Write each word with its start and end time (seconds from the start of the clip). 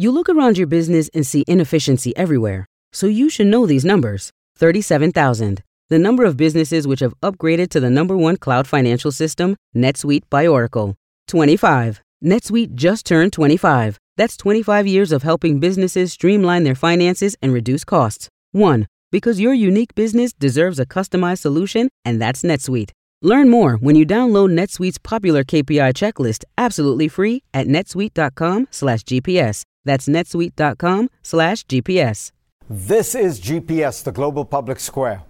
You 0.00 0.10
look 0.12 0.30
around 0.30 0.56
your 0.56 0.66
business 0.66 1.10
and 1.12 1.26
see 1.26 1.44
inefficiency 1.46 2.16
everywhere, 2.16 2.64
so 2.90 3.06
you 3.06 3.28
should 3.28 3.48
know 3.48 3.66
these 3.66 3.84
numbers 3.84 4.30
37,000. 4.56 5.62
The 5.90 5.98
number 5.98 6.24
of 6.24 6.38
businesses 6.38 6.86
which 6.86 7.00
have 7.00 7.12
upgraded 7.20 7.68
to 7.68 7.80
the 7.80 7.90
number 7.90 8.16
one 8.16 8.38
cloud 8.38 8.66
financial 8.66 9.12
system, 9.12 9.56
NetSuite 9.76 10.22
by 10.30 10.46
Oracle. 10.46 10.96
25. 11.28 12.00
NetSuite 12.24 12.74
just 12.74 13.04
turned 13.04 13.34
25. 13.34 13.98
That's 14.16 14.38
25 14.38 14.86
years 14.86 15.12
of 15.12 15.22
helping 15.22 15.60
businesses 15.60 16.14
streamline 16.14 16.64
their 16.64 16.74
finances 16.74 17.36
and 17.42 17.52
reduce 17.52 17.84
costs. 17.84 18.30
1. 18.52 18.86
Because 19.12 19.38
your 19.38 19.52
unique 19.52 19.94
business 19.94 20.32
deserves 20.32 20.78
a 20.78 20.86
customized 20.86 21.40
solution, 21.40 21.90
and 22.06 22.18
that's 22.22 22.40
NetSuite. 22.42 22.92
Learn 23.20 23.50
more 23.50 23.76
when 23.76 23.96
you 23.96 24.06
download 24.06 24.50
NetSuite's 24.58 24.96
popular 24.96 25.44
KPI 25.44 25.92
checklist 25.92 26.44
absolutely 26.56 27.08
free 27.08 27.42
at 27.52 27.66
netsuite.com/gps. 27.66 29.64
That's 29.84 30.08
netsuite.com 30.08 31.10
slash 31.22 31.64
GPS. 31.66 32.32
This 32.68 33.14
is 33.14 33.40
GPS, 33.40 34.04
the 34.04 34.12
Global 34.12 34.44
Public 34.44 34.78
Square. 34.78 35.22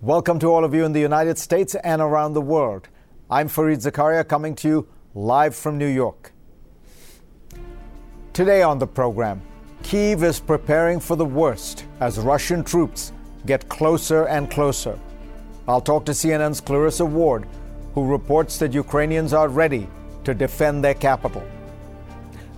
Welcome 0.00 0.38
to 0.40 0.46
all 0.48 0.64
of 0.64 0.74
you 0.74 0.84
in 0.84 0.92
the 0.92 1.00
United 1.00 1.38
States 1.38 1.74
and 1.76 2.00
around 2.00 2.32
the 2.32 2.40
world. 2.40 2.88
I'm 3.30 3.48
Fareed 3.48 3.82
Zakaria 3.82 4.26
coming 4.26 4.54
to 4.56 4.68
you 4.68 4.88
live 5.14 5.54
from 5.54 5.78
New 5.78 5.86
York. 5.86 6.32
Today 8.32 8.62
on 8.62 8.78
the 8.78 8.86
program, 8.86 9.42
Kiev 9.82 10.24
is 10.24 10.40
preparing 10.40 11.00
for 11.00 11.16
the 11.16 11.24
worst 11.24 11.84
as 12.00 12.18
Russian 12.18 12.64
troops 12.64 13.12
get 13.46 13.68
closer 13.68 14.26
and 14.28 14.50
closer. 14.50 14.98
I'll 15.68 15.80
talk 15.80 16.04
to 16.06 16.12
CNN's 16.12 16.60
Clarissa 16.60 17.04
Ward, 17.04 17.46
who 17.94 18.06
reports 18.06 18.58
that 18.58 18.72
Ukrainians 18.72 19.32
are 19.32 19.48
ready 19.48 19.88
to 20.24 20.34
defend 20.34 20.82
their 20.82 20.94
capital. 20.94 21.42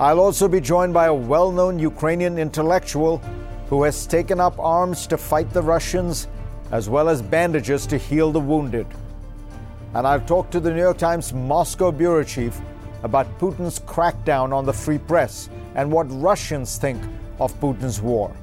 I'll 0.02 0.18
also 0.18 0.48
be 0.48 0.60
joined 0.60 0.92
by 0.92 1.06
a 1.06 1.14
well 1.14 1.52
known 1.52 1.78
Ukrainian 1.78 2.36
intellectual 2.36 3.18
who 3.68 3.84
has 3.84 4.04
taken 4.04 4.40
up 4.40 4.58
arms 4.58 5.06
to 5.06 5.16
fight 5.16 5.52
the 5.52 5.62
Russians, 5.62 6.26
as 6.72 6.88
well 6.88 7.08
as 7.08 7.22
bandages 7.22 7.86
to 7.86 7.98
heal 7.98 8.32
the 8.32 8.40
wounded. 8.40 8.88
And 9.94 10.04
I'll 10.04 10.20
talk 10.22 10.50
to 10.50 10.58
the 10.58 10.72
New 10.72 10.80
York 10.80 10.98
Times 10.98 11.32
Moscow 11.32 11.92
bureau 11.92 12.24
chief 12.24 12.60
about 13.04 13.38
Putin's 13.38 13.78
crackdown 13.78 14.52
on 14.52 14.66
the 14.66 14.72
free 14.72 14.98
press 14.98 15.48
and 15.76 15.92
what 15.92 16.06
Russians 16.20 16.78
think 16.78 17.00
of 17.38 17.54
Putin's 17.60 18.00
war. 18.00 18.34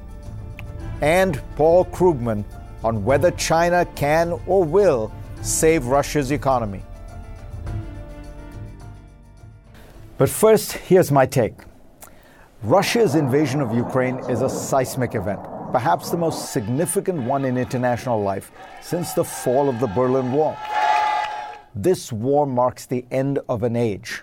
And 1.02 1.42
Paul 1.56 1.84
Krugman 1.84 2.42
on 2.82 3.04
whether 3.04 3.32
China 3.32 3.84
can 3.96 4.40
or 4.46 4.64
will 4.64 5.12
save 5.42 5.84
Russia's 5.84 6.30
economy. 6.30 6.82
But 10.20 10.28
first, 10.28 10.72
here's 10.72 11.10
my 11.10 11.24
take. 11.24 11.54
Russia's 12.62 13.14
invasion 13.14 13.62
of 13.62 13.74
Ukraine 13.74 14.18
is 14.28 14.42
a 14.42 14.50
seismic 14.50 15.14
event, 15.14 15.40
perhaps 15.72 16.10
the 16.10 16.18
most 16.18 16.52
significant 16.52 17.22
one 17.22 17.46
in 17.46 17.56
international 17.56 18.22
life 18.22 18.52
since 18.82 19.14
the 19.14 19.24
fall 19.24 19.70
of 19.70 19.80
the 19.80 19.86
Berlin 19.86 20.30
Wall. 20.32 20.58
This 21.74 22.12
war 22.12 22.44
marks 22.44 22.84
the 22.84 23.06
end 23.10 23.38
of 23.48 23.62
an 23.62 23.76
age. 23.76 24.22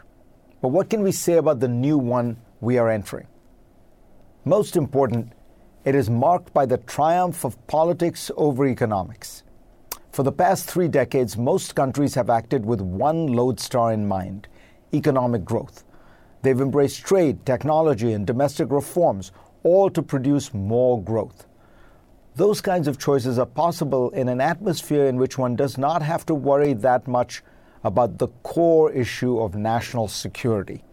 But 0.61 0.67
what 0.67 0.91
can 0.91 1.01
we 1.01 1.11
say 1.11 1.33
about 1.33 1.61
the 1.61 1.67
new 1.67 1.97
one 1.97 2.37
we 2.61 2.77
are 2.77 2.91
entering? 2.91 3.25
Most 4.45 4.75
important, 4.75 5.33
it 5.83 5.95
is 5.95 6.11
marked 6.11 6.53
by 6.53 6.67
the 6.67 6.77
triumph 6.77 7.43
of 7.43 7.57
politics 7.65 8.29
over 8.37 8.67
economics. 8.67 9.41
For 10.11 10.21
the 10.21 10.31
past 10.31 10.69
three 10.69 10.89
decades, 10.89 11.37
most 11.37 11.73
countries 11.73 12.13
have 12.13 12.29
acted 12.29 12.67
with 12.67 12.81
one 12.81 13.25
lodestar 13.33 13.93
in 13.93 14.07
mind 14.07 14.47
economic 14.93 15.43
growth. 15.43 15.83
They've 16.47 16.61
embraced 16.61 17.03
trade, 17.03 17.45
technology, 17.45 18.13
and 18.13 18.25
domestic 18.25 18.71
reforms, 18.71 19.33
all 19.63 19.89
to 19.89 20.01
produce 20.01 20.53
more 20.53 21.03
growth. 21.03 21.45
Those 22.37 22.61
kinds 22.61 22.87
of 22.87 22.97
choices 22.97 23.37
are 23.37 23.45
possible 23.45 24.11
in 24.11 24.29
an 24.29 24.39
atmosphere 24.39 25.07
in 25.07 25.17
which 25.17 25.37
one 25.37 25.57
does 25.57 25.77
not 25.77 26.01
have 26.01 26.25
to 26.27 26.33
worry 26.33 26.71
that 26.71 27.05
much 27.05 27.43
about 27.83 28.17
the 28.17 28.29
core 28.43 28.89
issue 28.93 29.41
of 29.41 29.55
national 29.55 30.07
security. 30.07 30.85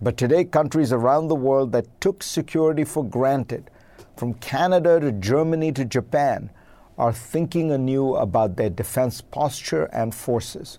But 0.00 0.16
today, 0.16 0.44
countries 0.44 0.92
around 0.92 1.26
the 1.26 1.34
world 1.34 1.72
that 1.72 2.00
took 2.00 2.22
security 2.22 2.84
for 2.84 3.04
granted, 3.04 3.72
from 4.16 4.34
Canada 4.34 5.00
to 5.00 5.10
Germany 5.10 5.72
to 5.72 5.84
Japan, 5.84 6.48
are 6.96 7.12
thinking 7.12 7.72
anew 7.72 8.14
about 8.14 8.54
their 8.54 8.70
defense 8.70 9.20
posture 9.20 9.86
and 9.86 10.14
forces. 10.14 10.78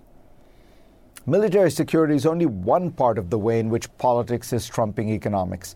Military 1.28 1.70
security 1.70 2.16
is 2.16 2.26
only 2.26 2.48
one 2.48 2.90
part 2.90 3.20
of 3.20 3.30
the 3.30 3.38
way 3.38 3.60
in 3.60 3.70
which 3.70 3.96
politics 4.00 4.52
is 4.54 4.68
trumping 4.68 5.10
economics. 5.10 5.76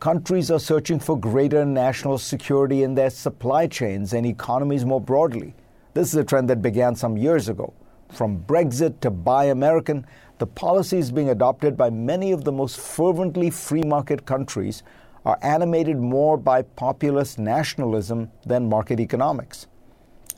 Countries 0.00 0.50
are 0.50 0.58
searching 0.58 0.98
for 0.98 1.18
greater 1.18 1.66
national 1.66 2.16
security 2.16 2.82
in 2.82 2.94
their 2.94 3.10
supply 3.10 3.66
chains 3.66 4.14
and 4.14 4.24
economies 4.24 4.86
more 4.86 5.00
broadly. 5.00 5.54
This 5.92 6.08
is 6.08 6.14
a 6.14 6.24
trend 6.24 6.48
that 6.48 6.62
began 6.62 6.96
some 6.96 7.18
years 7.18 7.50
ago. 7.50 7.74
From 8.08 8.44
Brexit 8.44 8.98
to 9.00 9.10
Buy 9.10 9.44
American, 9.44 10.06
the 10.38 10.46
policies 10.46 11.12
being 11.12 11.28
adopted 11.28 11.76
by 11.76 11.90
many 11.90 12.32
of 12.32 12.44
the 12.44 12.52
most 12.52 12.80
fervently 12.80 13.50
free 13.50 13.82
market 13.82 14.24
countries 14.24 14.82
are 15.26 15.38
animated 15.42 15.98
more 15.98 16.38
by 16.38 16.62
populist 16.62 17.38
nationalism 17.38 18.30
than 18.46 18.70
market 18.70 19.00
economics. 19.00 19.66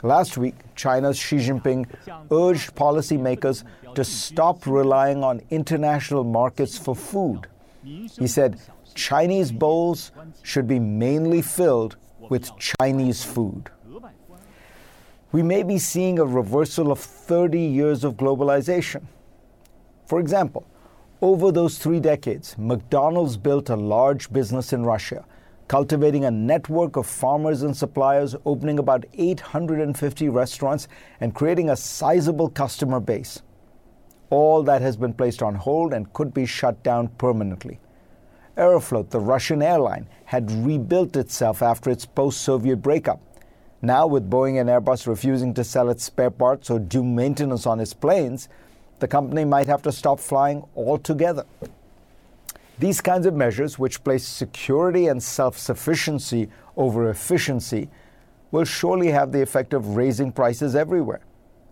Last 0.03 0.37
week, 0.37 0.55
China's 0.75 1.19
Xi 1.19 1.37
Jinping 1.37 1.87
urged 2.31 2.75
policymakers 2.75 3.65
to 3.95 4.05
stop 4.05 4.67
relying 4.67 5.23
on 5.23 5.41
international 5.51 6.25
markets 6.25 6.77
for 6.77 6.95
food. 6.95 7.47
He 7.83 8.27
said 8.27 8.61
Chinese 8.95 9.53
bowls 9.53 10.13
should 10.43 10.67
be 10.67 10.79
mainly 10.79 11.43
filled 11.43 11.97
with 12.31 12.51
Chinese 12.59 13.25
food. 13.25 13.71
We 15.33 15.43
may 15.43 15.63
be 15.63 15.79
seeing 15.79 16.19
a 16.19 16.25
reversal 16.25 16.93
of 16.93 17.01
30 17.01 17.59
years 17.59 18.05
of 18.05 18.15
globalization. 18.15 19.05
For 20.07 20.21
example, 20.21 20.67
over 21.21 21.51
those 21.51 21.79
three 21.79 22.01
decades, 22.01 22.57
McDonald's 22.59 23.37
built 23.37 23.69
a 23.71 23.77
large 23.77 24.33
business 24.33 24.73
in 24.73 24.85
Russia, 24.85 25.25
cultivating 25.69 26.25
a 26.25 26.31
network 26.31 26.97
of 26.97 27.07
farmers 27.07 27.63
and 27.63 27.77
suppliers, 27.77 28.37
opening 28.45 28.79
about 28.79 29.05
850 29.15 30.29
restaurants, 30.29 30.89
and 31.21 31.35
creating 31.35 31.71
a 31.71 31.77
sizable 31.77 32.49
customer 32.49 33.01
base. 33.01 33.43
All 34.31 34.63
that 34.65 34.83
has 34.83 34.97
been 34.97 35.15
placed 35.15 35.43
on 35.43 35.55
hold 35.55 35.93
and 35.93 36.13
could 36.13 36.35
be 36.35 36.47
shut 36.47 36.83
down 36.83 37.09
permanently. 37.09 37.81
Aeroflot, 38.57 39.11
the 39.11 39.21
Russian 39.21 39.63
airline, 39.63 40.09
had 40.27 40.51
rebuilt 40.51 41.17
itself 41.17 41.63
after 41.63 41.91
its 41.91 42.07
post 42.07 42.41
Soviet 42.41 42.77
breakup. 42.77 43.21
Now, 43.83 44.07
with 44.07 44.31
Boeing 44.31 44.61
and 44.61 44.71
Airbus 44.71 45.07
refusing 45.07 45.53
to 45.55 45.65
sell 45.65 45.91
its 45.91 46.05
spare 46.05 46.31
parts 46.31 46.71
or 46.71 46.79
do 46.79 47.03
maintenance 47.03 47.67
on 47.67 47.81
its 47.81 47.93
planes, 47.93 48.49
the 49.01 49.09
company 49.09 49.45
might 49.45 49.67
have 49.67 49.83
to 49.83 49.93
stop 49.93 50.21
flying 50.21 50.65
altogether. 50.77 51.45
These 52.79 53.01
kinds 53.01 53.25
of 53.25 53.35
measures, 53.35 53.79
which 53.79 54.03
place 54.03 54.27
security 54.27 55.07
and 55.07 55.23
self 55.23 55.57
sufficiency 55.57 56.49
over 56.77 57.09
efficiency, 57.09 57.89
will 58.51 58.65
surely 58.65 59.11
have 59.11 59.31
the 59.31 59.43
effect 59.43 59.75
of 59.75 59.97
raising 59.97 60.33
prices 60.33 60.75
everywhere. 60.75 61.21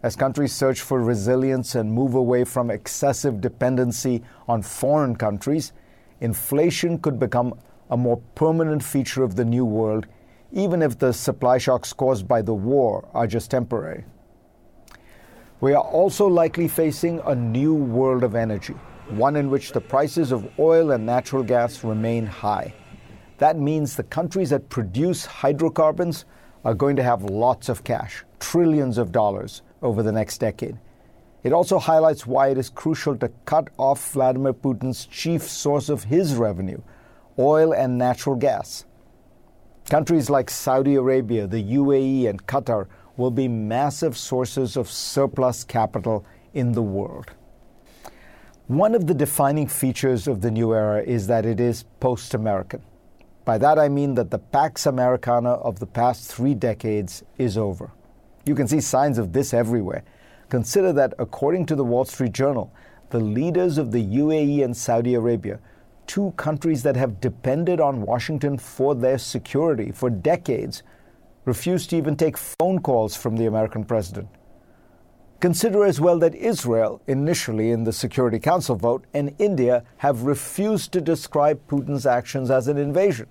As 0.04 0.14
countries 0.14 0.52
search 0.52 0.80
for 0.80 1.02
resilience 1.02 1.74
and 1.74 1.92
move 1.92 2.14
away 2.14 2.44
from 2.44 2.70
excessive 2.70 3.41
dependency 3.41 4.22
on 4.46 4.62
foreign 4.62 5.16
countries, 5.16 5.72
inflation 6.20 6.98
could 6.98 7.18
become 7.18 7.54
a 7.91 7.96
more 7.96 8.18
permanent 8.36 8.82
feature 8.82 9.24
of 9.24 9.34
the 9.34 9.44
new 9.44 9.64
world, 9.64 10.06
even 10.52 10.82
if 10.82 10.98
the 10.98 11.12
supply 11.12 11.58
shocks 11.58 11.92
caused 11.92 12.28
by 12.28 12.42
the 12.42 12.54
war 12.54 13.08
are 13.12 13.26
just 13.26 13.50
temporary. 13.50 14.04
We 15.60 15.72
are 15.72 15.82
also 15.82 16.26
likely 16.26 16.68
facing 16.68 17.20
a 17.24 17.34
new 17.34 17.74
world 17.74 18.22
of 18.22 18.36
energy 18.36 18.74
one 19.16 19.36
in 19.36 19.50
which 19.50 19.72
the 19.72 19.80
prices 19.80 20.32
of 20.32 20.48
oil 20.58 20.90
and 20.90 21.04
natural 21.06 21.42
gas 21.42 21.84
remain 21.84 22.26
high. 22.26 22.74
That 23.38 23.59
means 23.59 23.97
the 23.97 24.03
countries 24.04 24.50
that 24.50 24.68
produce 24.68 25.26
hydrocarbons 25.26 26.24
are 26.64 26.74
going 26.74 26.97
to 26.97 27.03
have 27.03 27.24
lots 27.24 27.68
of 27.68 27.84
cash, 27.84 28.24
trillions 28.38 28.98
of 28.98 29.12
dollars, 29.12 29.62
over 29.82 30.03
the 30.03 30.12
next 30.12 30.38
decade. 30.38 30.78
It 31.42 31.53
also 31.53 31.78
highlights 31.78 32.26
why 32.26 32.48
it 32.48 32.59
is 32.59 32.70
crucial 32.70 33.16
to 33.16 33.30
cut 33.44 33.68
off 33.76 34.12
Vladimir 34.12 34.53
Putin's 34.53 35.06
chief 35.06 35.42
source 35.42 35.88
of 35.88 36.04
his 36.04 36.36
revenue, 36.36 36.80
oil 37.38 37.72
and 37.72 37.98
natural 37.98 38.36
gas. 38.36 38.84
Countries 39.91 40.30
like 40.30 40.48
Saudi 40.48 40.94
Arabia, 40.94 41.48
the 41.48 41.62
UAE, 41.62 42.28
and 42.28 42.47
Qatar 42.47 42.86
will 43.16 43.32
be 43.32 43.48
massive 43.48 44.16
sources 44.16 44.76
of 44.76 44.88
surplus 44.88 45.65
capital 45.65 46.24
in 46.54 46.72
the 46.72 46.82
world. 46.82 47.32
One 48.68 48.94
of 48.94 49.09
the 49.09 49.14
defining 49.14 49.66
features 49.66 50.28
of 50.28 50.41
the 50.41 50.50
new 50.50 50.72
era 50.72 51.03
is 51.03 51.26
that 51.26 51.44
it 51.44 51.59
is 51.59 51.82
post 51.98 52.32
American. 52.32 52.80
By 53.44 53.59
that 53.59 53.76
I 53.76 53.88
mean 53.88 54.14
that 54.14 54.30
the 54.30 54.38
Pax 54.38 54.86
Americana 54.86 55.50
of 55.50 55.80
the 55.80 55.86
past 55.86 56.30
three 56.30 56.54
decades 56.54 57.24
is 57.38 57.59
over. 57.59 57.91
You 58.47 58.54
can 58.54 58.68
see 58.68 58.80
signs 58.80 59.18
of 59.18 59.32
this 59.32 59.53
everywhere. 59.53 60.04
Consider 60.48 60.92
that, 60.92 61.12
according 61.18 61.66
to 61.66 61.74
the 61.74 61.84
Wall 61.84 62.04
Street 62.04 62.32
Journal, 62.32 62.72
the 63.10 63.18
leaders 63.18 63.78
of 63.78 63.91
the 63.91 64.04
UAE 64.04 64.62
and 64.62 64.76
Saudi 64.76 65.15
Arabia, 65.15 65.58
two 66.06 66.30
countries 66.36 66.84
that 66.84 66.94
have 66.94 67.20
depended 67.20 67.80
on 67.80 68.03
Washington 68.03 68.58
for 68.58 68.94
their 68.94 69.18
security 69.18 69.91
for 69.91 70.08
decades 70.08 70.84
refused 71.47 71.91
to 71.91 71.97
even 71.97 72.15
take 72.16 72.38
phone 72.38 72.78
calls 72.78 73.16
from 73.16 73.36
the 73.36 73.47
American 73.47 73.82
president. 73.82 74.28
Consider 75.42 75.84
as 75.84 76.00
well 76.00 76.21
that 76.21 76.36
Israel, 76.36 77.03
initially 77.09 77.72
in 77.72 77.83
the 77.83 77.92
Security 77.92 78.39
Council 78.39 78.77
vote, 78.77 79.04
and 79.12 79.34
India 79.41 79.83
have 79.97 80.22
refused 80.22 80.92
to 80.92 81.00
describe 81.00 81.66
Putin's 81.66 82.06
actions 82.06 82.48
as 82.48 82.68
an 82.68 82.78
invasion, 82.78 83.27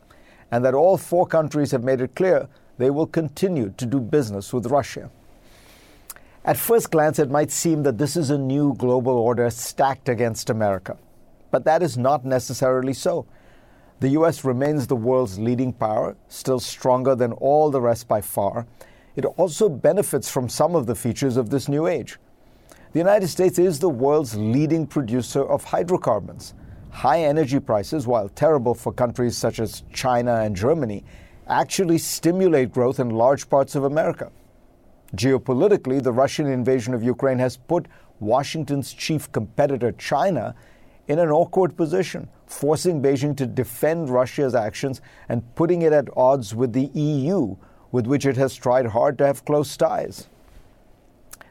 and 0.52 0.66
that 0.66 0.74
all 0.74 0.98
four 0.98 1.26
countries 1.26 1.72
have 1.72 1.86
made 1.86 2.02
it 2.02 2.14
clear 2.14 2.50
they 2.78 2.90
will 2.90 3.08
continue 3.08 3.74
to 3.78 3.86
do 3.86 4.02
business 4.02 4.52
with 4.52 4.66
Russia. 4.66 5.10
At 6.44 6.58
first 6.58 6.92
glance, 6.92 7.18
it 7.18 7.32
might 7.32 7.50
seem 7.50 7.84
that 7.84 7.98
this 7.98 8.18
is 8.18 8.30
a 8.30 8.38
new 8.38 8.74
global 8.74 9.14
order 9.14 9.50
stacked 9.50 10.10
against 10.10 10.50
America. 10.50 10.98
But 11.50 11.64
that 11.64 11.82
is 11.82 11.98
not 11.98 12.26
necessarily 12.26 12.92
so. 12.92 13.26
The 14.02 14.10
US 14.20 14.44
remains 14.44 14.86
the 14.86 14.98
world's 14.98 15.40
leading 15.40 15.72
power, 15.72 16.18
still 16.28 16.60
stronger 16.60 17.16
than 17.16 17.32
all 17.32 17.72
the 17.72 17.80
rest 17.80 18.10
by 18.10 18.20
far. 18.20 18.66
It 19.16 19.26
also 19.26 19.68
benefits 19.68 20.30
from 20.30 20.48
some 20.48 20.76
of 20.76 20.86
the 20.86 20.96
features 20.96 21.38
of 21.38 21.50
this 21.50 21.68
new 21.68 21.88
age. 21.88 22.18
The 22.94 23.00
United 23.00 23.28
States 23.28 23.60
is 23.60 23.80
the 23.80 23.90
world's 23.90 24.36
leading 24.36 24.86
producer 24.88 25.44
of 25.44 25.64
hydrocarbons. 25.64 26.54
High 26.90 27.22
energy 27.22 27.60
prices, 27.60 28.06
while 28.06 28.30
terrible 28.30 28.74
for 28.74 28.92
countries 28.92 29.38
such 29.38 29.60
as 29.60 29.84
China 29.94 30.36
and 30.36 30.56
Germany, 30.56 31.04
actually 31.48 31.98
stimulate 31.98 32.74
growth 32.74 33.00
in 33.00 33.10
large 33.10 33.50
parts 33.50 33.76
of 33.76 33.84
America. 33.84 34.32
Geopolitically, 35.16 36.02
the 36.02 36.12
Russian 36.12 36.48
invasion 36.48 36.94
of 36.94 37.04
Ukraine 37.04 37.40
has 37.40 37.58
put 37.58 37.88
Washington's 38.20 38.94
chief 38.94 39.32
competitor, 39.32 39.92
China, 39.94 40.56
in 41.08 41.20
an 41.20 41.30
awkward 41.30 41.76
position, 41.76 42.30
forcing 42.46 43.02
Beijing 43.02 43.36
to 43.38 43.46
defend 43.46 44.10
Russia's 44.10 44.56
actions 44.56 45.02
and 45.28 45.44
putting 45.56 45.82
it 45.82 45.92
at 45.92 46.08
odds 46.16 46.56
with 46.56 46.72
the 46.72 46.90
EU, 46.94 47.56
with 47.92 48.08
which 48.08 48.26
it 48.26 48.38
has 48.38 48.56
tried 48.56 48.88
hard 48.88 49.18
to 49.18 49.26
have 49.26 49.46
close 49.46 49.76
ties. 49.76 50.28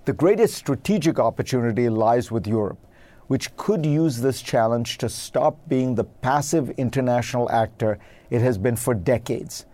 The 0.05 0.13
greatest 0.13 0.55
strategic 0.55 1.19
opportunity 1.19 1.89
lies 1.89 2.31
with 2.31 2.47
Europe, 2.47 2.79
which 3.27 3.55
could 3.57 3.85
use 3.85 4.21
this 4.21 4.43
challenge 4.43 4.99
to 4.99 5.09
stop 5.09 5.57
being 5.69 5.95
the 5.95 6.05
passive 6.05 6.71
international 6.71 7.51
actor 7.51 7.99
it 8.31 8.41
has 8.41 8.59
been 8.59 8.77
for 8.77 8.95
decades 8.95 9.67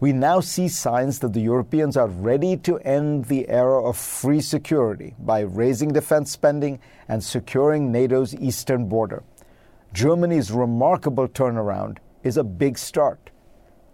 we 0.00 0.12
now 0.12 0.38
see 0.38 0.68
signs 0.68 1.18
that 1.18 1.32
the 1.32 1.40
Europeans 1.40 1.96
are 1.96 2.06
ready 2.06 2.56
to 2.56 2.78
end 2.80 3.24
the 3.24 3.48
era 3.48 3.82
of 3.82 3.96
free 3.96 4.40
security 4.40 5.14
by 5.18 5.40
raising 5.40 5.92
defense 5.92 6.30
spending 6.30 6.78
and 7.08 7.22
securing 7.22 7.90
NATO's 7.90 8.34
eastern 8.36 8.88
border. 8.88 9.24
Germany's 9.92 10.52
remarkable 10.52 11.26
turnaround 11.26 11.98
is 12.22 12.36
a 12.36 12.44
big 12.44 12.78
start. 12.78 13.30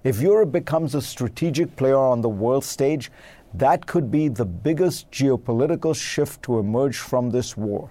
If 0.04 0.20
Europe 0.20 0.52
becomes 0.52 0.94
a 0.94 1.00
strategic 1.00 1.76
player 1.76 1.96
on 1.96 2.20
the 2.20 2.28
world 2.28 2.62
stage, 2.62 3.10
that 3.54 3.86
could 3.86 4.10
be 4.10 4.28
the 4.28 4.44
biggest 4.44 5.10
geopolitical 5.10 5.96
shift 5.96 6.42
to 6.42 6.58
emerge 6.58 6.98
from 6.98 7.30
this 7.30 7.56
war. 7.56 7.90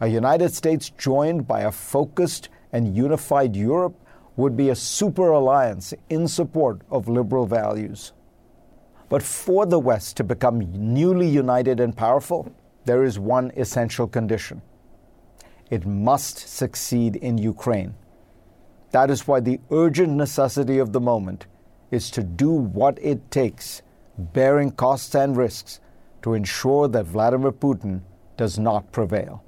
A 0.00 0.06
United 0.06 0.54
States 0.54 0.90
joined 0.90 1.48
by 1.48 1.62
a 1.62 1.72
focused 1.72 2.48
and 2.72 2.96
unified 2.96 3.56
Europe 3.56 4.00
would 4.36 4.56
be 4.56 4.68
a 4.68 4.76
super 4.76 5.30
alliance 5.30 5.92
in 6.10 6.28
support 6.28 6.82
of 6.90 7.08
liberal 7.08 7.46
values. 7.46 8.12
But 9.08 9.22
for 9.22 9.66
the 9.66 9.80
West 9.80 10.16
to 10.18 10.24
become 10.24 10.60
newly 10.94 11.28
united 11.28 11.80
and 11.80 11.96
powerful, 11.96 12.54
there 12.84 13.02
is 13.02 13.18
one 13.18 13.50
essential 13.56 14.06
condition 14.06 14.62
it 15.68 15.84
must 15.84 16.38
succeed 16.38 17.16
in 17.16 17.38
Ukraine. 17.38 17.94
That 18.96 19.10
is 19.10 19.28
why 19.28 19.40
the 19.40 19.60
urgent 19.70 20.14
necessity 20.14 20.78
of 20.78 20.94
the 20.94 21.02
moment 21.02 21.44
is 21.90 22.10
to 22.12 22.22
do 22.22 22.48
what 22.48 22.98
it 23.02 23.30
takes, 23.30 23.82
bearing 24.16 24.70
costs 24.70 25.14
and 25.14 25.36
risks, 25.36 25.80
to 26.22 26.32
ensure 26.32 26.88
that 26.88 27.04
Vladimir 27.04 27.52
Putin 27.52 28.00
does 28.38 28.58
not 28.58 28.90
prevail. 28.92 29.44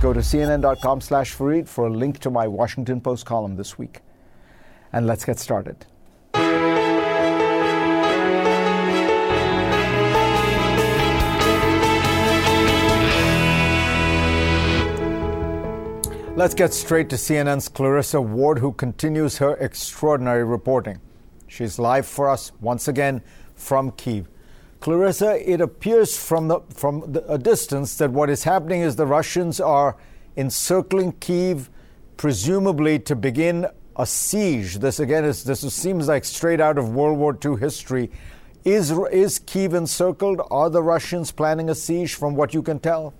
Go 0.00 0.12
to 0.12 0.20
cnn.com 0.20 1.00
slash 1.00 1.34
Fareed 1.34 1.66
for 1.66 1.88
a 1.88 1.90
link 1.90 2.20
to 2.20 2.30
my 2.30 2.46
Washington 2.46 3.00
Post 3.00 3.26
column 3.26 3.56
this 3.56 3.76
week. 3.78 4.02
And 4.92 5.08
let's 5.08 5.24
get 5.24 5.40
started. 5.40 5.84
Let's 16.36 16.52
get 16.52 16.74
straight 16.74 17.08
to 17.08 17.16
CNN's 17.16 17.66
Clarissa 17.66 18.20
Ward, 18.20 18.58
who 18.58 18.70
continues 18.72 19.38
her 19.38 19.54
extraordinary 19.54 20.44
reporting. 20.44 21.00
She's 21.48 21.78
live 21.78 22.06
for 22.06 22.28
us 22.28 22.52
once 22.60 22.88
again 22.88 23.22
from 23.54 23.90
Kiev. 23.92 24.28
Clarissa, 24.80 25.50
it 25.50 25.62
appears 25.62 26.14
from, 26.18 26.48
the, 26.48 26.60
from 26.68 27.10
the, 27.10 27.24
a 27.32 27.38
distance 27.38 27.96
that 27.96 28.10
what 28.10 28.28
is 28.28 28.44
happening 28.44 28.82
is 28.82 28.96
the 28.96 29.06
Russians 29.06 29.60
are 29.60 29.96
encircling 30.36 31.12
Kiev, 31.12 31.70
presumably 32.18 32.98
to 32.98 33.16
begin 33.16 33.66
a 33.96 34.04
siege. 34.04 34.80
This 34.80 35.00
again 35.00 35.24
is 35.24 35.42
this 35.42 35.60
seems 35.72 36.06
like 36.06 36.26
straight 36.26 36.60
out 36.60 36.76
of 36.76 36.90
World 36.90 37.16
War 37.16 37.38
II 37.42 37.56
history. 37.56 38.10
Is 38.62 38.90
is 39.10 39.38
Kiev 39.38 39.72
encircled? 39.72 40.42
Are 40.50 40.68
the 40.68 40.82
Russians 40.82 41.32
planning 41.32 41.70
a 41.70 41.74
siege? 41.74 42.12
From 42.12 42.34
what 42.34 42.52
you 42.52 42.60
can 42.60 42.78
tell. 42.78 43.14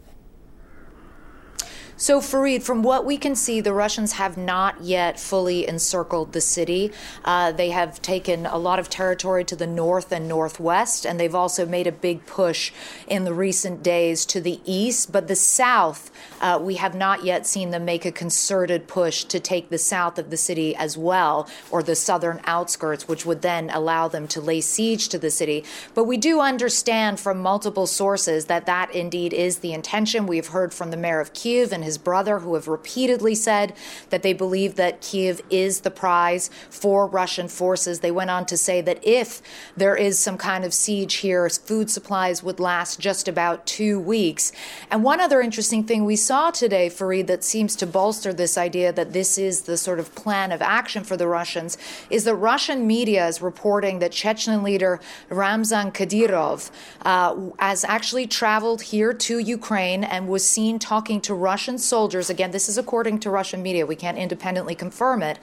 So, 1.99 2.21
Fareed, 2.21 2.63
from 2.63 2.83
what 2.83 3.07
we 3.07 3.17
can 3.17 3.35
see, 3.35 3.63
the 3.63 3.73
Russians 3.73 4.13
have 4.13 4.37
not 4.37 4.83
yet 4.83 5.19
fully 5.19 5.67
encircled 5.67 6.35
the 6.35 6.43
city. 6.43 6.93
Uh, 7.25 7.53
they 7.53 7.71
have 7.71 8.03
taken 8.03 8.45
a 8.45 8.59
lot 8.59 8.79
of 8.79 8.91
territory 8.91 9.47
to 9.47 9.57
the 9.57 9.67
north 9.67 10.13
and 10.13 10.29
northwest, 10.29 11.07
and 11.07 11.19
they've 11.19 11.35
also 11.35 11.65
made 11.65 11.87
a 11.87 11.93
big 11.93 12.27
push 12.27 12.71
in 13.07 13.25
the 13.25 13.33
recent 13.33 13.83
days 13.83 14.27
to 14.27 14.43
the 14.43 14.61
east. 14.67 15.11
But 15.11 15.27
the 15.27 15.35
south, 15.35 16.11
uh, 16.43 16.59
we 16.61 16.75
have 16.75 16.95
not 16.95 17.25
yet 17.25 17.47
seen 17.47 17.71
them 17.71 17.87
make 17.87 18.05
a 18.05 18.13
concerted 18.13 18.89
push 18.89 19.25
to 19.25 19.41
take 19.41 19.71
the 19.71 19.79
south 19.79 20.19
of 20.19 20.29
the 20.29 20.37
city 20.37 20.77
as 20.77 20.99
well, 20.99 21.49
or 21.71 21.83
the 21.83 21.97
southern 21.97 22.43
outskirts, 22.45 23.09
which 23.09 23.25
would 23.25 23.41
then 23.41 23.71
allow 23.71 24.07
them 24.07 24.29
to 24.29 24.41
lay 24.43 24.61
siege 24.61 25.09
to 25.09 25.19
the 25.19 25.31
city. 25.31 25.65
But 25.95 26.05
we 26.05 26.19
do 26.19 26.41
understand 26.41 27.21
from 27.21 27.39
multiple 27.39 27.87
sources 27.87 28.45
that 28.47 28.67
that 28.67 28.95
indeed 28.95 29.33
is 29.33 29.61
the 29.61 29.73
intention. 29.73 30.27
We've 30.27 30.49
heard 30.49 30.75
from 30.75 30.91
the 30.91 30.99
mayor 30.99 31.21
of 31.21 31.33
Kiev 31.33 31.73
and 31.73 31.86
his 31.87 31.99
brother, 31.99 32.41
who 32.41 32.55
have 32.55 32.69
repeatedly 32.69 33.35
said 33.35 33.73
that 34.11 34.23
they 34.23 34.35
believe 34.35 34.75
that 34.75 35.00
Kiev 35.00 35.41
is 35.49 35.81
the 35.81 35.91
prize 35.91 36.50
for 36.69 37.06
Russian 37.06 37.49
forces. 37.49 38.00
They 38.00 38.11
went 38.11 38.31
on 38.31 38.45
to 38.47 38.57
say 38.57 38.81
that 38.83 39.00
if 39.02 39.40
there 39.76 39.97
is 39.97 40.19
some 40.19 40.37
kind 40.37 40.64
of 40.64 40.75
siege 40.75 41.14
here, 41.14 41.49
food 41.49 41.90
supplies 41.90 42.43
would 42.43 42.61
last 42.61 43.00
just 43.00 43.28
about 43.28 43.66
two 43.66 43.99
weeks. 43.99 44.52
And 44.90 45.02
one 45.02 45.21
other 45.21 45.40
interesting 45.40 45.85
thing 45.85 46.05
we 46.05 46.16
saw 46.16 46.50
today, 46.50 46.90
Fareed, 46.90 47.26
that 47.28 47.45
seems 47.45 47.76
to 47.76 47.87
bolster 47.87 48.33
this 48.33 48.59
idea 48.59 48.93
that 48.93 49.12
this 49.12 49.38
is 49.38 49.62
the 49.62 49.76
sort 49.76 49.99
of 49.99 50.14
plan 50.14 50.52
of 50.52 50.61
action 50.61 51.05
for 51.05 51.16
the 51.16 51.28
Russians 51.28 51.78
is 52.11 52.25
that 52.25 52.35
Russian 52.35 52.87
media 52.87 53.26
is 53.26 53.40
reporting 53.40 54.00
that 54.00 54.12
Chechen 54.12 54.62
leader 54.62 55.00
Ramzan 55.31 55.93
Kadyrov 55.93 56.71
uh, 57.02 57.37
has 57.59 57.85
actually 57.85 58.26
traveled 58.26 58.83
here 58.83 59.12
to 59.12 59.38
Ukraine 59.38 60.05
and 60.05 60.28
was 60.28 60.49
seen 60.49 60.78
talking 60.78 61.21
to 61.23 61.35
Russian 61.35 61.75
soldiers, 61.78 62.30
again, 62.30 62.50
this 62.50 62.68
is 62.68 62.78
according 62.78 63.21
to 63.21 63.30
Russian 63.30 63.62
media, 63.62 63.87
we 63.87 63.97
can't 63.97 64.18
independently 64.18 64.75
confirm 64.75 65.23
it, 65.23 65.38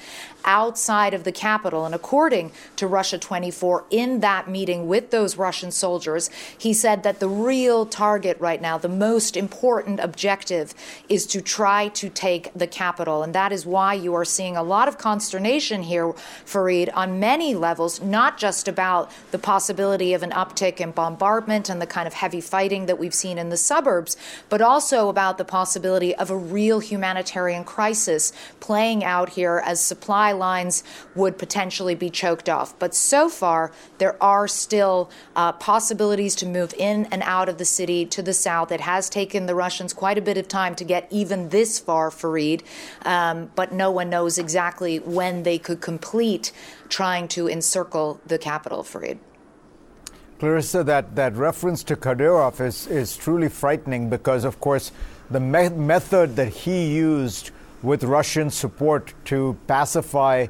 outside 0.45 1.13
of 1.13 1.23
the 1.23 1.31
capital. 1.31 1.85
And 1.85 1.95
according 1.95 2.51
to 2.75 2.87
Russia 2.87 3.17
24, 3.17 3.85
in 3.89 4.19
that 4.19 4.49
meeting 4.49 4.87
with 4.87 5.11
those 5.11 5.37
Russian 5.37 5.71
soldiers, 5.71 6.29
he 6.57 6.73
said 6.73 7.03
that 7.03 7.19
the 7.19 7.29
real 7.29 7.85
target 7.85 8.37
right 8.39 8.61
now, 8.61 8.77
the 8.77 8.89
most 8.89 9.37
important 9.37 9.99
objective, 9.99 10.73
is 11.09 11.25
to 11.27 11.41
try 11.41 11.87
to 11.89 12.09
take 12.09 12.53
the 12.53 12.67
capital. 12.67 13.23
And 13.23 13.33
that 13.35 13.51
is 13.51 13.65
why 13.65 13.93
you 13.93 14.13
are 14.15 14.25
seeing 14.25 14.57
a 14.57 14.63
lot 14.63 14.87
of 14.87 14.97
consternation 14.97 15.83
here, 15.83 16.13
Fareed, 16.45 16.91
on 16.93 17.19
many 17.19 17.55
levels, 17.55 18.01
not 18.01 18.37
just 18.37 18.67
about 18.67 19.11
the 19.31 19.39
possibility 19.39 20.13
of 20.13 20.23
an 20.23 20.31
uptick 20.31 20.79
in 20.79 20.91
bombardment 20.91 21.69
and 21.69 21.81
the 21.81 21.87
kind 21.87 22.07
of 22.07 22.13
heavy 22.13 22.41
fighting 22.41 22.85
that 22.87 22.99
we've 22.99 23.13
seen 23.13 23.37
in 23.37 23.49
the 23.49 23.57
suburbs, 23.57 24.17
but 24.49 24.61
also 24.61 25.09
about 25.09 25.37
the 25.37 25.45
possibility 25.45 26.15
of 26.15 26.29
a 26.29 26.37
real 26.37 26.79
humanitarian 26.79 27.63
crisis 27.63 28.33
playing 28.59 29.03
out 29.03 29.29
here 29.29 29.61
as 29.65 29.79
supply 29.79 30.32
lines 30.33 30.83
would 31.15 31.37
potentially 31.37 31.95
be 31.95 32.09
choked 32.09 32.49
off. 32.49 32.77
But 32.79 32.95
so 32.95 33.29
far, 33.29 33.71
there 33.97 34.21
are 34.21 34.47
still 34.47 35.09
uh, 35.35 35.53
possibilities 35.53 36.35
to 36.35 36.45
move 36.45 36.73
in 36.77 37.05
and 37.11 37.21
out 37.23 37.49
of 37.49 37.57
the 37.57 37.65
city 37.65 38.05
to 38.07 38.21
the 38.21 38.33
south. 38.33 38.71
It 38.71 38.81
has 38.81 39.09
taken 39.09 39.45
the 39.45 39.55
Russians 39.55 39.93
quite 39.93 40.17
a 40.17 40.21
bit 40.21 40.37
of 40.37 40.47
time 40.47 40.75
to 40.75 40.83
get 40.83 41.07
even 41.11 41.49
this 41.49 41.79
far, 41.79 42.09
Fareed, 42.09 42.61
um, 43.05 43.51
but 43.55 43.71
no 43.71 43.91
one 43.91 44.09
knows 44.09 44.37
exactly 44.37 44.99
when 44.99 45.43
they 45.43 45.57
could 45.57 45.81
complete 45.81 46.51
trying 46.89 47.27
to 47.29 47.47
encircle 47.47 48.19
the 48.25 48.37
capital, 48.37 48.83
Fareed. 48.83 49.17
Clarissa, 50.39 50.83
that, 50.83 51.15
that 51.15 51.35
reference 51.35 51.83
to 51.85 51.95
Kadyrov 51.95 52.59
is, 52.59 52.87
is 52.87 53.15
truly 53.15 53.47
frightening 53.47 54.09
because, 54.09 54.43
of 54.43 54.59
course, 54.59 54.91
the 55.29 55.39
me- 55.39 55.69
method 55.69 56.35
that 56.35 56.49
he 56.49 56.93
used 56.93 57.51
with 57.83 58.03
Russian 58.05 58.49
support 58.49 59.13
to 59.25 59.57
pacify 59.67 60.47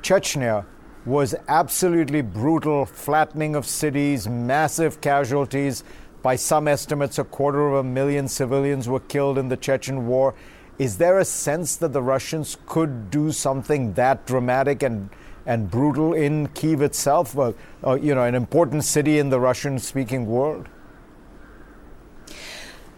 Chechnya 0.00 0.64
was 1.04 1.34
absolutely 1.46 2.22
brutal 2.22 2.86
flattening 2.86 3.54
of 3.54 3.66
cities, 3.66 4.26
massive 4.26 5.00
casualties. 5.00 5.84
By 6.22 6.36
some 6.36 6.68
estimates, 6.68 7.18
a 7.18 7.24
quarter 7.24 7.68
of 7.68 7.74
a 7.74 7.82
million 7.82 8.26
civilians 8.28 8.88
were 8.88 9.00
killed 9.00 9.38
in 9.38 9.48
the 9.48 9.56
Chechen 9.56 10.06
war. 10.06 10.34
Is 10.78 10.98
there 10.98 11.18
a 11.18 11.24
sense 11.24 11.76
that 11.76 11.92
the 11.92 12.02
Russians 12.02 12.56
could 12.66 13.10
do 13.10 13.30
something 13.32 13.92
that 13.94 14.26
dramatic 14.26 14.82
and, 14.82 15.10
and 15.44 15.70
brutal 15.70 16.14
in 16.14 16.48
Kiev 16.48 16.80
itself, 16.80 17.36
uh, 17.36 17.52
uh, 17.84 17.94
you 17.94 18.14
know, 18.14 18.24
an 18.24 18.34
important 18.34 18.84
city 18.84 19.18
in 19.18 19.28
the 19.28 19.40
Russian 19.40 19.78
speaking 19.78 20.26
world? 20.26 20.68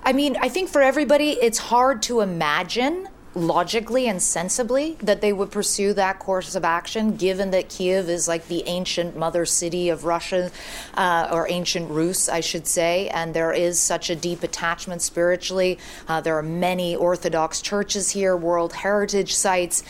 I 0.03 0.13
mean, 0.13 0.37
I 0.41 0.51
think 0.51 0.69
for 0.69 0.83
everybody, 0.83 1.31
it's 1.31 1.59
hard 1.59 2.03
to 2.03 2.21
imagine 2.21 3.09
logically 3.35 4.09
and 4.09 4.23
sensibly 4.23 4.97
that 5.01 5.21
they 5.21 5.33
would 5.33 5.51
pursue 5.51 5.93
that 5.95 6.19
course 6.19 6.55
of 6.55 6.65
action, 6.65 7.17
given 7.17 7.51
that 7.51 7.69
Kiev 7.69 8.09
is 8.09 8.29
like 8.29 8.49
the 8.49 8.63
ancient 8.67 9.17
mother 9.17 9.45
city 9.45 9.89
of 9.89 10.05
Russia, 10.05 10.51
uh, 10.95 11.29
or 11.33 11.49
ancient 11.49 11.91
Rus, 11.91 12.29
I 12.29 12.41
should 12.41 12.67
say, 12.67 13.09
and 13.09 13.35
there 13.35 13.53
is 13.53 13.79
such 13.81 14.11
a 14.11 14.17
deep 14.17 14.43
attachment 14.43 15.03
spiritually. 15.03 15.79
Uh, 16.09 16.21
there 16.21 16.37
are 16.39 16.43
many 16.43 16.95
Orthodox 16.95 17.61
churches 17.61 18.11
here, 18.11 18.37
World 18.37 18.73
Heritage 18.73 19.35
sites. 19.35 19.83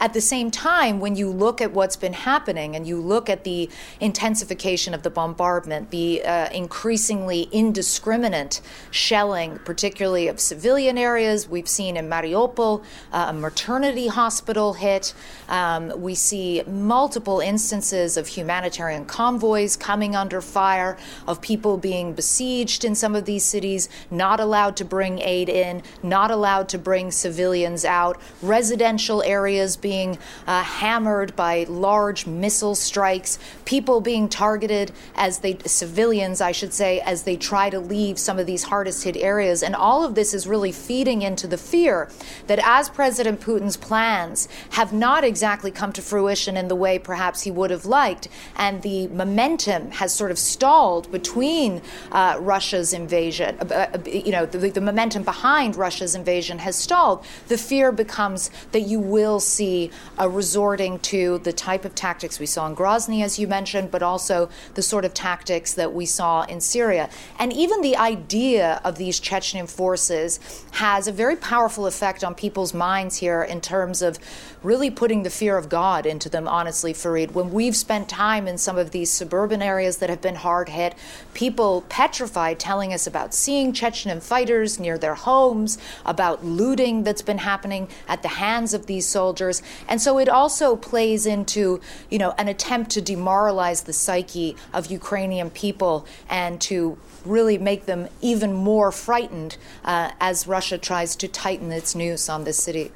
At 0.00 0.14
the 0.14 0.20
same 0.20 0.50
time, 0.50 0.98
when 0.98 1.14
you 1.14 1.30
look 1.30 1.60
at 1.60 1.72
what's 1.72 1.94
been 1.94 2.12
happening 2.12 2.74
and 2.74 2.88
you 2.88 3.00
look 3.00 3.30
at 3.30 3.44
the 3.44 3.70
intensification 4.00 4.94
of 4.94 5.04
the 5.04 5.10
bombardment, 5.10 5.90
the 5.90 6.24
uh, 6.24 6.48
increasingly 6.50 7.48
indiscriminate 7.52 8.60
shelling, 8.90 9.60
particularly 9.64 10.26
of 10.26 10.40
civilian 10.40 10.98
areas, 10.98 11.48
we've 11.48 11.68
seen 11.68 11.96
in 11.96 12.08
Mariupol 12.08 12.82
uh, 13.12 13.26
a 13.28 13.32
maternity 13.32 14.08
hospital 14.08 14.74
hit. 14.74 15.14
Um, 15.48 15.92
we 16.00 16.14
see 16.14 16.62
multiple 16.66 17.40
instances 17.40 18.16
of 18.16 18.26
humanitarian 18.26 19.04
convoys 19.04 19.76
coming 19.76 20.16
under 20.16 20.40
fire, 20.40 20.96
of 21.26 21.40
people 21.40 21.76
being 21.76 22.12
besieged 22.12 22.84
in 22.84 22.94
some 22.94 23.14
of 23.14 23.24
these 23.24 23.44
cities, 23.44 23.88
not 24.10 24.40
allowed 24.40 24.76
to 24.76 24.84
bring 24.84 25.20
aid 25.20 25.48
in, 25.48 25.82
not 26.02 26.30
allowed 26.30 26.68
to 26.70 26.78
bring 26.78 27.10
civilians 27.10 27.84
out, 27.84 28.20
residential 28.42 29.22
areas 29.22 29.76
being 29.76 30.18
uh, 30.46 30.62
hammered 30.62 31.34
by 31.36 31.64
large 31.68 32.26
missile 32.26 32.74
strikes, 32.74 33.38
people 33.64 34.00
being 34.00 34.28
targeted 34.28 34.92
as 35.14 35.38
they, 35.38 35.56
civilians, 35.66 36.40
I 36.40 36.52
should 36.52 36.72
say, 36.72 37.00
as 37.00 37.22
they 37.22 37.36
try 37.36 37.70
to 37.70 37.80
leave 37.80 38.18
some 38.18 38.38
of 38.38 38.46
these 38.46 38.64
hardest 38.64 39.04
hit 39.04 39.16
areas. 39.16 39.62
And 39.62 39.74
all 39.74 40.04
of 40.04 40.14
this 40.14 40.34
is 40.34 40.46
really 40.46 40.72
feeding 40.72 41.22
into 41.22 41.46
the 41.46 41.58
fear 41.58 42.08
that 42.46 42.58
as 42.62 42.81
as 42.82 42.90
President 42.90 43.40
Putin's 43.40 43.76
plans 43.76 44.48
have 44.70 44.92
not 44.92 45.22
exactly 45.22 45.70
come 45.70 45.92
to 45.92 46.02
fruition 46.02 46.56
in 46.56 46.66
the 46.66 46.74
way 46.74 46.98
perhaps 46.98 47.42
he 47.42 47.50
would 47.52 47.70
have 47.70 47.86
liked, 47.86 48.26
and 48.56 48.82
the 48.82 49.06
momentum 49.06 49.92
has 49.92 50.12
sort 50.12 50.32
of 50.32 50.38
stalled 50.38 51.08
between 51.12 51.80
uh, 52.10 52.36
Russia's 52.40 52.92
invasion, 52.92 53.56
uh, 53.60 53.64
uh, 53.94 53.98
you 54.04 54.32
know, 54.32 54.46
the, 54.46 54.58
the 54.58 54.80
momentum 54.80 55.22
behind 55.22 55.76
Russia's 55.76 56.16
invasion 56.16 56.58
has 56.58 56.74
stalled, 56.74 57.24
the 57.46 57.56
fear 57.56 57.92
becomes 57.92 58.50
that 58.72 58.80
you 58.80 58.98
will 58.98 59.38
see 59.38 59.92
a 60.18 60.28
resorting 60.28 60.98
to 60.98 61.38
the 61.44 61.52
type 61.52 61.84
of 61.84 61.94
tactics 61.94 62.40
we 62.40 62.46
saw 62.46 62.66
in 62.66 62.74
Grozny, 62.74 63.22
as 63.22 63.38
you 63.38 63.46
mentioned, 63.46 63.92
but 63.92 64.02
also 64.02 64.50
the 64.74 64.82
sort 64.82 65.04
of 65.04 65.14
tactics 65.14 65.74
that 65.74 65.94
we 65.94 66.04
saw 66.04 66.42
in 66.46 66.60
Syria. 66.60 67.08
And 67.38 67.52
even 67.52 67.80
the 67.80 67.96
idea 67.96 68.80
of 68.82 68.96
these 68.96 69.20
Chechen 69.20 69.68
forces 69.68 70.40
has 70.72 71.06
a 71.06 71.12
very 71.12 71.36
powerful 71.36 71.86
effect 71.86 72.24
on 72.24 72.34
people's 72.34 72.71
minds 72.74 73.16
here 73.16 73.42
in 73.42 73.60
terms 73.60 74.02
of 74.02 74.18
really 74.62 74.90
putting 74.90 75.22
the 75.22 75.30
fear 75.30 75.56
of 75.56 75.68
God 75.68 76.06
into 76.06 76.28
them, 76.28 76.46
honestly, 76.46 76.92
Fareed. 76.92 77.32
When 77.32 77.50
we've 77.52 77.76
spent 77.76 78.08
time 78.08 78.46
in 78.46 78.58
some 78.58 78.78
of 78.78 78.90
these 78.90 79.10
suburban 79.10 79.62
areas 79.62 79.98
that 79.98 80.10
have 80.10 80.20
been 80.20 80.36
hard 80.36 80.68
hit, 80.68 80.94
people 81.34 81.82
petrified 81.88 82.58
telling 82.58 82.92
us 82.92 83.06
about 83.06 83.34
seeing 83.34 83.72
Chechen 83.72 84.20
fighters 84.20 84.78
near 84.78 84.98
their 84.98 85.14
homes, 85.14 85.78
about 86.04 86.44
looting 86.44 87.02
that's 87.02 87.22
been 87.22 87.38
happening 87.38 87.88
at 88.08 88.22
the 88.22 88.28
hands 88.28 88.74
of 88.74 88.86
these 88.86 89.06
soldiers. 89.06 89.62
And 89.88 90.00
so 90.00 90.18
it 90.18 90.28
also 90.28 90.76
plays 90.76 91.26
into, 91.26 91.80
you 92.10 92.18
know, 92.18 92.34
an 92.38 92.48
attempt 92.48 92.90
to 92.92 93.02
demoralize 93.02 93.82
the 93.82 93.92
psyche 93.92 94.56
of 94.72 94.90
Ukrainian 94.90 95.50
people 95.50 96.06
and 96.28 96.60
to 96.62 96.98
really 97.24 97.58
make 97.58 97.86
them 97.86 98.08
even 98.20 98.52
more 98.52 98.92
frightened 98.92 99.56
uh, 99.84 100.10
as 100.20 100.46
Russia 100.46 100.78
tries 100.78 101.16
to 101.16 101.28
tighten 101.28 101.72
its 101.72 101.94
noose 101.94 102.28
on 102.28 102.44
this 102.44 102.62
city. 102.62 102.92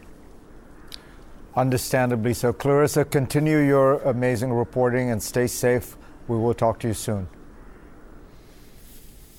Understandably 1.55 2.35
so. 2.35 2.53
Clarissa, 2.53 3.05
continue 3.05 3.59
your 3.59 3.95
amazing 4.03 4.53
reporting 4.53 5.11
and 5.11 5.23
stay 5.23 5.47
safe. 5.47 5.97
We 6.29 6.37
will 6.37 6.55
talk 6.55 6.79
to 6.81 6.89
you 6.89 6.95
soon. 6.95 7.29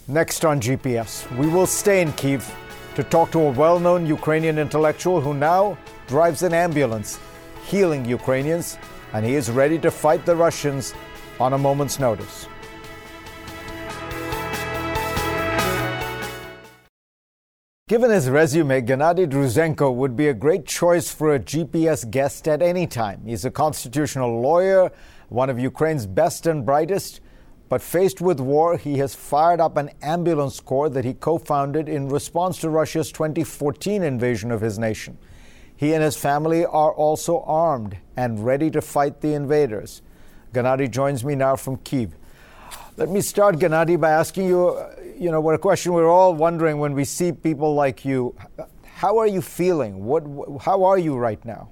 Next 0.07 0.45
on 0.45 0.61
GPS, 0.61 1.29
we 1.37 1.47
will 1.47 1.67
stay 1.67 2.01
in 2.01 2.13
Kiev 2.13 2.49
to 2.95 3.03
talk 3.03 3.29
to 3.31 3.39
a 3.39 3.51
well 3.51 3.79
known 3.79 4.05
Ukrainian 4.05 4.57
intellectual 4.57 5.21
who 5.21 5.33
now 5.33 5.77
drives 6.07 6.41
an 6.43 6.53
ambulance 6.53 7.19
healing 7.67 8.05
Ukrainians, 8.05 8.77
and 9.13 9.25
he 9.25 9.35
is 9.35 9.51
ready 9.51 9.77
to 9.79 9.91
fight 9.91 10.25
the 10.25 10.35
Russians 10.35 10.93
on 11.39 11.53
a 11.53 11.57
moment's 11.57 11.99
notice. 11.99 12.47
Given 17.87 18.11
his 18.11 18.29
resume, 18.29 18.81
Gennadiy 18.81 19.29
Druzenko 19.29 19.95
would 19.95 20.17
be 20.17 20.27
a 20.27 20.33
great 20.33 20.65
choice 20.65 21.09
for 21.09 21.33
a 21.33 21.39
GPS 21.39 22.11
guest 22.11 22.45
at 22.45 22.61
any 22.61 22.85
time. 22.85 23.21
He's 23.25 23.45
a 23.45 23.49
constitutional 23.49 24.41
lawyer, 24.41 24.91
one 25.29 25.49
of 25.49 25.57
Ukraine's 25.57 26.05
best 26.05 26.47
and 26.47 26.65
brightest. 26.65 27.21
But 27.69 27.81
faced 27.81 28.19
with 28.19 28.41
war, 28.41 28.75
he 28.75 28.97
has 28.97 29.15
fired 29.15 29.61
up 29.61 29.77
an 29.77 29.91
ambulance 30.01 30.59
corps 30.59 30.89
that 30.89 31.05
he 31.05 31.13
co 31.13 31.37
founded 31.37 31.87
in 31.87 32.09
response 32.09 32.57
to 32.59 32.69
Russia's 32.69 33.09
2014 33.13 34.03
invasion 34.03 34.51
of 34.51 34.59
his 34.59 34.77
nation. 34.77 35.17
He 35.73 35.93
and 35.93 36.03
his 36.03 36.17
family 36.17 36.65
are 36.65 36.91
also 36.91 37.39
armed 37.43 37.95
and 38.17 38.45
ready 38.45 38.69
to 38.71 38.81
fight 38.81 39.21
the 39.21 39.33
invaders. 39.33 40.01
Gennadiy 40.53 40.91
joins 40.91 41.23
me 41.23 41.35
now 41.35 41.55
from 41.55 41.77
Kiev. 41.77 42.17
Let 42.97 43.09
me 43.09 43.21
start, 43.21 43.59
Gennadiy, 43.59 43.97
by 44.01 44.09
asking 44.09 44.47
you, 44.47 44.77
you 45.19 45.31
know, 45.31 45.41
what 45.41 45.55
a 45.55 45.57
question 45.57 45.93
we're 45.93 46.09
all 46.09 46.33
wondering 46.33 46.77
when 46.79 46.93
we 46.93 47.03
see 47.03 47.31
people 47.31 47.73
like 47.73 48.05
you. 48.05 48.35
How 48.85 49.17
are 49.17 49.27
you 49.27 49.41
feeling? 49.41 50.03
What, 50.05 50.23
how 50.61 50.83
are 50.83 50.97
you 50.97 51.17
right 51.17 51.43
now? 51.45 51.69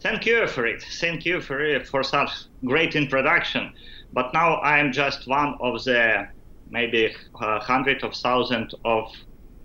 Thank 0.00 0.26
you 0.26 0.46
for 0.46 0.66
it. 0.66 0.82
Thank 1.00 1.24
you 1.24 1.40
for 1.40 1.60
it, 1.60 1.86
for 1.86 2.02
such 2.04 2.30
great 2.64 2.94
introduction. 2.94 3.72
But 4.12 4.32
now 4.32 4.54
I 4.56 4.78
am 4.78 4.92
just 4.92 5.26
one 5.26 5.56
of 5.60 5.82
the 5.84 6.28
maybe 6.70 7.14
uh, 7.40 7.60
hundreds 7.60 8.04
of 8.04 8.14
thousands 8.14 8.74
of 8.84 9.10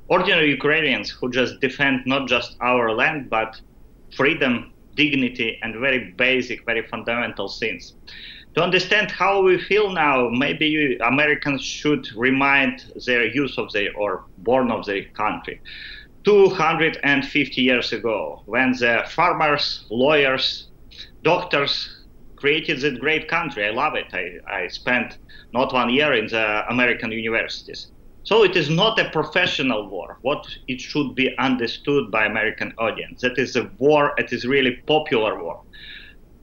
ordinary 0.07 0.49
Ukrainians 0.49 1.09
who 1.09 1.29
just 1.29 1.59
defend 1.59 2.05
not 2.05 2.27
just 2.27 2.57
our 2.61 2.91
land, 2.93 3.29
but 3.29 3.59
freedom, 4.15 4.73
dignity, 4.95 5.59
and 5.61 5.75
very 5.75 6.11
basic, 6.17 6.65
very 6.65 6.85
fundamental 6.87 7.47
things 7.47 7.93
to 8.55 8.61
understand 8.61 9.11
how 9.11 9.41
we 9.41 9.57
feel 9.57 9.91
now, 9.91 10.29
maybe 10.29 10.67
you, 10.67 10.97
Americans 11.05 11.63
should 11.63 12.07
remind 12.15 12.85
their 13.05 13.25
youth 13.25 13.57
of 13.57 13.71
their 13.71 13.95
or 13.95 14.25
born 14.39 14.71
of 14.71 14.85
their 14.85 15.05
country. 15.13 15.59
250 16.23 17.61
years 17.61 17.91
ago, 17.91 18.43
when 18.45 18.71
the 18.71 19.03
farmers, 19.09 19.85
lawyers, 19.89 20.67
doctors 21.23 22.03
created 22.43 22.81
that 22.81 22.99
great 22.99 23.29
country. 23.29 23.65
I 23.65 23.69
love 23.69 23.93
it. 23.95 24.13
I, 24.13 24.63
I 24.63 24.67
spent 24.67 25.17
not 25.53 25.71
one 25.71 25.89
year 25.89 26.13
in 26.13 26.27
the 26.27 26.65
American 26.69 27.09
universities. 27.09 27.89
So 28.23 28.43
it 28.43 28.57
is 28.57 28.69
not 28.69 28.99
a 28.99 29.09
professional 29.11 29.89
war. 29.89 30.17
What 30.23 30.45
it 30.67 30.81
should 30.81 31.15
be 31.15 31.33
understood 31.37 32.11
by 32.11 32.25
American 32.25 32.73
audience. 32.77 33.21
That 33.21 33.37
is 33.37 33.55
a 33.55 33.71
war. 33.77 34.11
It 34.17 34.33
is 34.33 34.45
really 34.45 34.75
popular 34.87 35.41
war. 35.41 35.61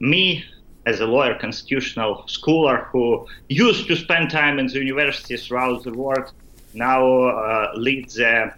Me, 0.01 0.43
as 0.87 1.01
a 1.01 1.07
lawyer, 1.07 1.39
constitutional 1.39 2.27
scholar 2.27 2.89
who 2.91 3.27
used 3.49 3.87
to 3.89 3.97
spend 3.97 4.31
time 4.31 4.59
in 4.59 4.67
the 4.67 4.79
universities 4.79 5.47
throughout 5.47 5.83
the 5.85 5.93
world, 5.93 6.33
now 6.73 7.25
uh, 7.29 7.73
leads 7.77 8.19
a 8.19 8.55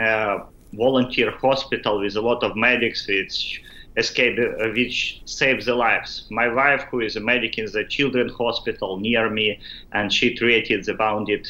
uh, 0.00 0.44
volunteer 0.72 1.30
hospital 1.30 2.00
with 2.00 2.16
a 2.16 2.20
lot 2.20 2.42
of 2.42 2.56
medics 2.56 3.06
which 3.06 3.62
escape, 3.96 4.38
uh, 4.38 4.68
which 4.68 5.20
saves 5.24 5.66
the 5.66 5.74
lives. 5.74 6.26
My 6.30 6.48
wife, 6.48 6.84
who 6.90 7.00
is 7.00 7.16
a 7.16 7.20
medic 7.20 7.58
in 7.58 7.66
the 7.66 7.84
children's 7.84 8.32
hospital 8.32 8.98
near 8.98 9.28
me, 9.28 9.60
and 9.92 10.12
she 10.12 10.34
treated 10.34 10.84
the 10.84 10.96
wounded 10.98 11.48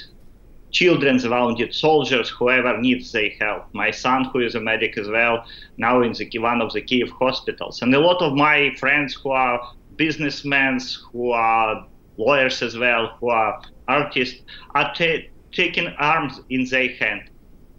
children, 0.71 1.17
the 1.19 1.31
wounded 1.31 1.75
soldiers, 1.75 2.29
whoever 2.29 2.77
needs 2.79 3.13
their 3.13 3.31
help. 3.41 3.67
My 3.73 3.91
son, 3.91 4.25
who 4.25 4.41
is 4.41 4.55
a 4.55 4.61
medic 4.61 4.99
as 4.99 5.09
well, 5.09 5.45
now 5.77 6.03
in 6.03 6.13
the, 6.13 6.39
one 6.39 6.61
of 6.61 6.73
the 6.73 6.83
Kiev 6.83 7.11
hospitals. 7.11 7.81
And 7.83 7.95
a 7.95 8.01
lot 8.01 8.21
of 8.21 8.35
my 8.35 8.75
friends 8.79 9.15
who 9.15 9.31
are 9.31 9.61
businessmen 9.99 10.81
who 11.13 11.33
are 11.33 11.85
lawyers 12.17 12.63
as 12.63 12.79
well, 12.79 13.17
who 13.21 13.29
are 13.29 13.61
artists, 13.87 14.41
are 14.75 14.93
t- 14.95 15.29
taking 15.53 15.89
arms 15.99 16.41
in 16.49 16.65
their 16.67 16.89
hand. 16.97 17.23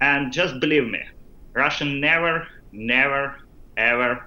And 0.02 0.32
just 0.32 0.60
believe 0.60 0.88
me, 0.88 1.02
Russia 1.56 1.86
never, 1.86 2.48
never, 2.72 3.36
ever 3.78 4.22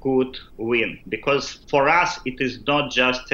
could 0.00 0.36
win. 0.56 0.98
Because 1.08 1.64
for 1.68 1.88
us, 1.88 2.18
it 2.24 2.40
is 2.40 2.62
not 2.66 2.90
just 2.90 3.32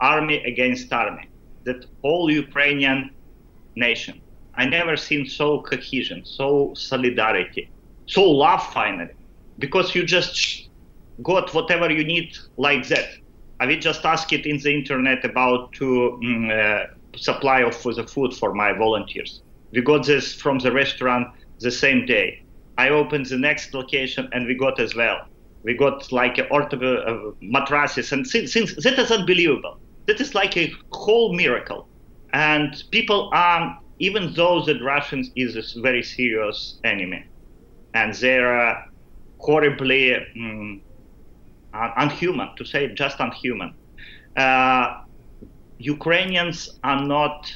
army 0.00 0.42
against 0.44 0.92
army. 0.92 1.28
That 1.64 1.84
whole 2.02 2.30
Ukrainian 2.30 3.10
nation. 3.76 4.20
I 4.54 4.66
never 4.66 4.96
seen 4.96 5.26
so 5.26 5.62
cohesion, 5.62 6.24
so 6.24 6.72
solidarity, 6.76 7.70
so 8.06 8.22
love 8.22 8.62
finally. 8.72 9.10
Because 9.58 9.94
you 9.94 10.04
just 10.04 10.70
got 11.22 11.52
whatever 11.54 11.90
you 11.90 12.04
need 12.04 12.30
like 12.56 12.86
that. 12.88 13.08
I 13.60 13.66
will 13.66 13.78
just 13.78 14.04
ask 14.04 14.32
it 14.32 14.46
in 14.46 14.58
the 14.58 14.74
internet 14.74 15.24
about 15.24 15.72
to 15.74 16.12
um, 16.22 16.50
uh, 16.50 16.80
supply 17.16 17.60
of 17.62 17.80
the 17.82 18.06
food 18.06 18.34
for 18.34 18.54
my 18.54 18.72
volunteers. 18.72 19.42
We 19.72 19.80
got 19.82 20.06
this 20.06 20.34
from 20.34 20.58
the 20.58 20.72
restaurant 20.72 21.28
the 21.60 21.70
same 21.70 22.06
day. 22.06 22.38
I 22.76 22.90
opened 22.90 23.26
the 23.26 23.38
next 23.38 23.72
location 23.72 24.28
and 24.32 24.46
we 24.46 24.54
got 24.54 24.78
as 24.78 24.94
well. 24.94 25.18
We 25.64 25.74
got 25.74 26.12
like 26.12 26.38
a 26.38 26.44
ortho 26.44 27.08
uh, 27.08 27.32
mattresses 27.40 28.12
and 28.12 28.26
since, 28.26 28.52
that 28.52 28.98
is 28.98 29.10
unbelievable. 29.10 29.80
That 30.06 30.20
is 30.20 30.34
like 30.34 30.56
a 30.56 30.72
whole 30.92 31.34
miracle. 31.34 31.88
And 32.32 32.76
people 32.92 33.30
are, 33.32 33.76
even 33.98 34.32
though 34.34 34.62
the 34.62 34.78
Russians 34.82 35.30
is 35.34 35.56
a 35.56 35.80
very 35.80 36.02
serious 36.02 36.78
enemy, 36.84 37.24
and 37.94 38.12
they're 38.14 38.78
horribly 39.38 40.14
um, 40.14 40.82
unhuman, 41.96 42.50
to 42.56 42.64
say 42.64 42.88
just 42.94 43.20
unhuman. 43.20 43.74
Uh, 44.36 45.02
Ukrainians 45.78 46.78
are 46.84 47.02
not 47.04 47.52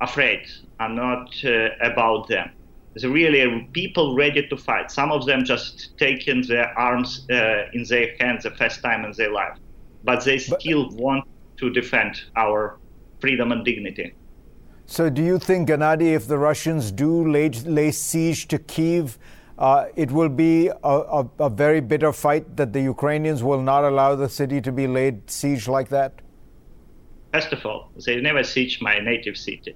afraid, 0.00 0.42
are 0.78 0.88
not 0.88 1.28
uh, 1.44 1.68
about 1.80 2.28
them. 2.28 2.50
There's 2.94 3.06
really 3.12 3.68
people 3.72 4.16
ready 4.16 4.46
to 4.48 4.56
fight. 4.56 4.90
Some 4.90 5.12
of 5.12 5.26
them 5.26 5.44
just 5.44 5.98
taking 5.98 6.42
their 6.46 6.68
arms 6.78 7.26
uh, 7.30 7.64
in 7.72 7.84
their 7.84 8.16
hands 8.18 8.44
the 8.44 8.52
first 8.52 8.82
time 8.82 9.04
in 9.04 9.12
their 9.16 9.32
life, 9.32 9.56
but 10.04 10.24
they 10.24 10.38
still 10.38 10.88
but, 10.88 11.00
want 11.00 11.24
to 11.58 11.70
defend 11.70 12.22
our 12.36 12.78
freedom 13.20 13.52
and 13.52 13.64
dignity. 13.64 14.14
So, 14.86 15.10
do 15.10 15.22
you 15.22 15.38
think, 15.38 15.68
Gennadiy, 15.68 16.14
if 16.14 16.28
the 16.28 16.38
Russians 16.38 16.92
do 16.92 17.28
lay, 17.28 17.48
lay 17.48 17.90
siege 17.90 18.46
to 18.48 18.58
Kiev, 18.58 19.18
uh, 19.58 19.86
it 19.96 20.10
will 20.10 20.28
be 20.28 20.68
a, 20.68 20.74
a, 20.82 21.30
a, 21.38 21.50
very 21.50 21.80
bitter 21.80 22.12
fight 22.12 22.56
that 22.56 22.72
the 22.72 22.82
Ukrainians 22.82 23.42
will 23.42 23.62
not 23.62 23.84
allow 23.84 24.14
the 24.14 24.28
city 24.28 24.60
to 24.60 24.70
be 24.70 24.86
laid 24.86 25.30
siege 25.30 25.66
like 25.66 25.88
that? 25.88 26.20
First 27.32 27.52
of 27.52 27.64
all, 27.64 27.90
they 28.04 28.20
never 28.20 28.44
siege 28.44 28.80
my 28.80 28.98
native 28.98 29.36
city. 29.36 29.74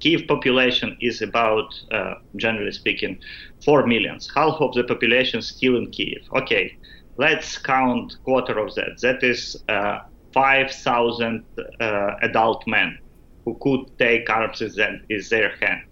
Kiev 0.00 0.26
population 0.26 0.96
is 1.00 1.22
about, 1.22 1.72
uh, 1.92 2.14
generally 2.36 2.72
speaking, 2.72 3.18
4 3.64 3.86
millions. 3.86 4.30
Half 4.34 4.60
of 4.60 4.74
the 4.74 4.84
population 4.84 5.40
still 5.40 5.76
in 5.76 5.90
Kiev. 5.90 6.22
Okay, 6.34 6.76
let's 7.16 7.56
count 7.56 8.16
quarter 8.24 8.58
of 8.58 8.74
that. 8.74 9.00
That 9.00 9.22
is 9.22 9.62
uh, 9.68 10.00
5,000 10.34 11.44
uh, 11.80 12.10
adult 12.22 12.64
men 12.66 12.98
who 13.44 13.56
could 13.60 13.96
take 13.98 14.28
arms 14.28 14.60
in 14.60 15.00
their 15.30 15.56
hand. 15.56 15.82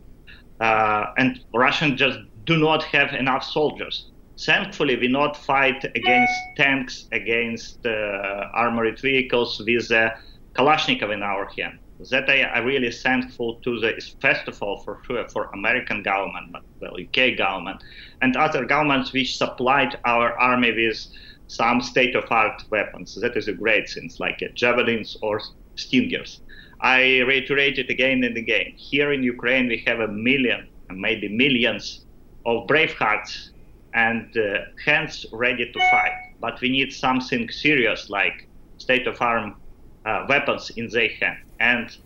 Uh, 0.60 1.06
and 1.16 1.40
Russians 1.54 1.98
just 1.98 2.18
do 2.50 2.58
not 2.58 2.82
have 2.82 3.12
enough 3.12 3.44
soldiers. 3.44 4.10
Thankfully, 4.36 4.96
we 4.96 5.06
not 5.06 5.36
fight 5.36 5.84
against 5.84 6.34
tanks, 6.56 7.06
against 7.12 7.86
uh, 7.86 8.48
armored 8.52 8.98
vehicles 8.98 9.62
with 9.64 9.88
uh, 9.92 10.10
Kalashnikov 10.56 11.14
in 11.14 11.22
our 11.22 11.46
hand. 11.56 11.78
That 12.10 12.28
I, 12.28 12.58
am 12.58 12.64
really 12.64 12.90
thankful 12.90 13.60
to 13.64 13.78
the 13.78 13.92
first 14.20 14.48
of 14.48 14.60
all 14.62 14.78
for 14.82 15.00
sure 15.06 15.28
for 15.28 15.44
American 15.52 16.02
government, 16.02 16.50
but 16.50 16.62
well 16.80 16.96
UK 17.06 17.38
government, 17.38 17.84
and 18.20 18.36
other 18.36 18.64
governments 18.64 19.12
which 19.12 19.36
supplied 19.36 20.00
our 20.04 20.36
army 20.40 20.72
with 20.72 21.06
some 21.46 21.80
state-of-art 21.80 22.64
weapons. 22.70 23.14
That 23.20 23.36
is 23.36 23.46
a 23.46 23.52
great 23.52 23.88
thing, 23.88 24.10
like 24.18 24.40
uh, 24.42 24.48
javelins 24.54 25.16
or 25.22 25.40
stingers. 25.76 26.40
I 26.80 27.20
reiterate 27.20 27.78
it 27.78 27.90
again 27.90 28.24
and 28.24 28.36
again. 28.36 28.72
Here 28.76 29.12
in 29.12 29.22
Ukraine, 29.22 29.68
we 29.68 29.84
have 29.86 30.00
a 30.00 30.08
million, 30.08 30.66
maybe 30.90 31.28
millions 31.28 32.06
of 32.46 32.66
brave 32.66 32.92
hearts 32.94 33.50
and 33.94 34.36
uh, 34.36 34.58
hands 34.84 35.26
ready 35.32 35.70
to 35.70 35.78
fight. 35.90 36.12
But 36.40 36.60
we 36.60 36.68
need 36.68 36.92
something 36.92 37.50
serious 37.50 38.08
like 38.08 38.48
state 38.78 39.06
of 39.06 39.20
arm 39.20 39.56
uh, 40.04 40.26
weapons 40.28 40.70
in 40.76 40.88
their 40.88 41.08
hand. 41.20 41.38
And 41.58 41.96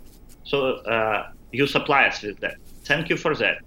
so 0.44 0.76
uh, 0.84 1.28
you 1.52 1.66
supply 1.66 2.08
us 2.08 2.22
with 2.22 2.40
that. 2.40 2.56
Thank 2.84 3.08
you 3.08 3.16
for 3.16 3.34
that. 3.36 3.58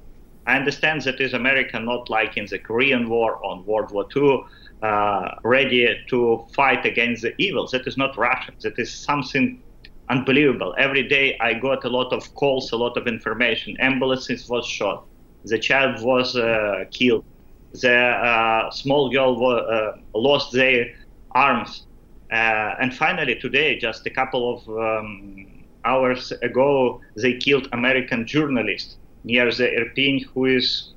I 0.45 0.55
understand 0.55 1.01
that 1.03 1.19
is 1.19 1.33
America 1.33 1.79
not 1.79 2.09
like 2.09 2.37
in 2.37 2.45
the 2.45 2.59
Korean 2.59 3.09
War 3.09 3.35
or 3.35 3.61
World 3.63 3.91
War 3.91 4.05
II, 4.15 4.43
uh, 4.81 5.31
ready 5.43 5.97
to 6.09 6.45
fight 6.53 6.85
against 6.85 7.21
the 7.23 7.33
evil. 7.37 7.67
That 7.67 7.85
is 7.87 7.97
not 7.97 8.17
Russia. 8.17 8.51
That 8.61 8.77
is 8.77 8.93
something 8.93 9.61
unbelievable. 10.09 10.73
Every 10.77 11.07
day 11.07 11.37
I 11.41 11.53
got 11.53 11.83
a 11.83 11.89
lot 11.89 12.13
of 12.13 12.33
calls, 12.35 12.71
a 12.71 12.77
lot 12.77 12.95
of 12.97 13.07
information. 13.07 13.75
Ambulances 13.79 14.47
was 14.47 14.65
shot 14.65 15.05
the 15.45 15.59
child 15.59 16.03
was 16.03 16.35
uh, 16.35 16.85
killed. 16.91 17.25
The 17.73 17.95
uh, 17.95 18.71
small 18.71 19.09
girl 19.11 19.45
uh, 19.45 19.97
lost 20.13 20.51
their 20.51 20.93
arms. 21.31 21.85
and 22.29 22.93
finally, 22.93 23.35
today, 23.35 23.77
just 23.77 24.05
a 24.05 24.09
couple 24.09 24.43
of 24.53 24.67
um, 24.69 25.63
hours 25.85 26.31
ago, 26.41 27.01
they 27.15 27.33
killed 27.37 27.67
American 27.71 28.25
journalist 28.25 28.97
near 29.23 29.51
the 29.51 29.67
Irpin, 29.81 30.25
who 30.33 30.45
is, 30.45 30.93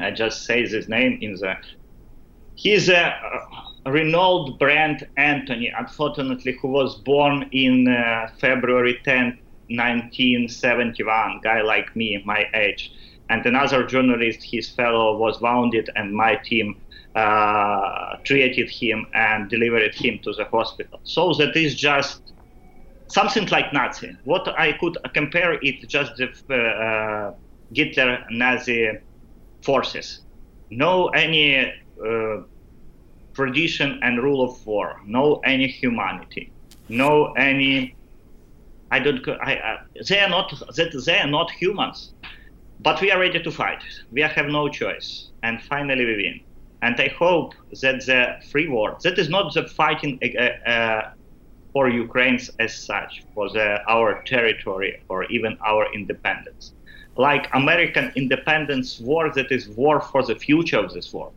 I 0.00 0.10
just 0.10 0.44
say 0.44 0.66
his 0.66 0.88
name 0.88 1.18
in 1.20 1.34
the, 1.34 1.56
he's 2.54 2.88
a 2.88 3.14
Renaud 3.86 4.56
Brand 4.58 5.06
Anthony, 5.16 5.72
unfortunately, 5.76 6.56
who 6.60 6.68
was 6.68 6.96
born 6.96 7.48
in 7.52 7.88
uh, 7.88 8.30
February 8.40 8.98
10, 9.04 9.38
1971, 9.68 11.40
guy 11.42 11.60
like 11.60 11.94
me, 11.94 12.22
my 12.24 12.46
age 12.54 12.92
and 13.28 13.44
another 13.44 13.84
journalist, 13.84 14.42
his 14.42 14.68
fellow, 14.68 15.16
was 15.16 15.40
wounded, 15.40 15.90
and 15.96 16.14
my 16.14 16.36
team 16.36 16.80
uh, 17.14 18.16
treated 18.24 18.68
him 18.70 19.06
and 19.14 19.48
delivered 19.48 19.94
him 19.94 20.18
to 20.22 20.32
the 20.32 20.44
hospital. 20.44 21.00
So 21.04 21.32
that 21.34 21.56
is 21.56 21.74
just 21.74 22.20
something 23.08 23.46
like 23.48 23.72
Nazi. 23.72 24.16
What 24.24 24.46
I 24.58 24.72
could 24.72 24.98
compare 25.14 25.54
it 25.54 25.88
just 25.88 26.16
the 26.16 26.58
uh, 26.58 27.34
Hitler 27.74 28.24
Nazi 28.30 28.98
forces. 29.62 30.20
No 30.70 31.08
any 31.08 31.72
uh, 32.04 32.42
tradition 33.34 33.98
and 34.02 34.22
rule 34.22 34.42
of 34.42 34.66
war. 34.66 35.00
No 35.06 35.40
any 35.44 35.68
humanity. 35.68 36.52
No 36.88 37.32
any. 37.32 37.94
I 38.90 38.98
don't. 38.98 39.26
I, 39.28 39.78
they 40.08 40.20
are 40.20 40.28
not. 40.28 40.50
That 40.76 41.02
they 41.06 41.18
are 41.18 41.26
not 41.26 41.50
humans. 41.50 42.12
But 42.80 43.00
we 43.00 43.10
are 43.10 43.18
ready 43.18 43.42
to 43.42 43.50
fight. 43.50 43.82
We 44.12 44.20
have 44.20 44.46
no 44.46 44.68
choice. 44.68 45.30
And 45.42 45.62
finally, 45.62 46.04
we 46.04 46.16
win. 46.16 46.40
And 46.82 47.00
I 47.00 47.08
hope 47.08 47.54
that 47.82 48.04
the 48.04 48.36
free 48.50 48.68
war, 48.68 48.98
that 49.02 49.18
is 49.18 49.28
not 49.28 49.54
the 49.54 49.66
fighting 49.66 50.20
uh, 50.22 50.68
uh, 50.68 51.10
for 51.72 51.88
Ukraine's 51.88 52.50
as 52.58 52.76
such, 52.76 53.24
for 53.34 53.48
the, 53.50 53.80
our 53.88 54.22
territory 54.22 55.02
or 55.08 55.24
even 55.24 55.58
our 55.66 55.92
independence. 55.94 56.72
Like 57.16 57.48
American 57.54 58.12
independence 58.14 59.00
war, 59.00 59.32
that 59.32 59.50
is 59.50 59.68
war 59.70 60.00
for 60.00 60.22
the 60.22 60.36
future 60.36 60.78
of 60.78 60.92
this 60.92 61.12
war. 61.12 61.32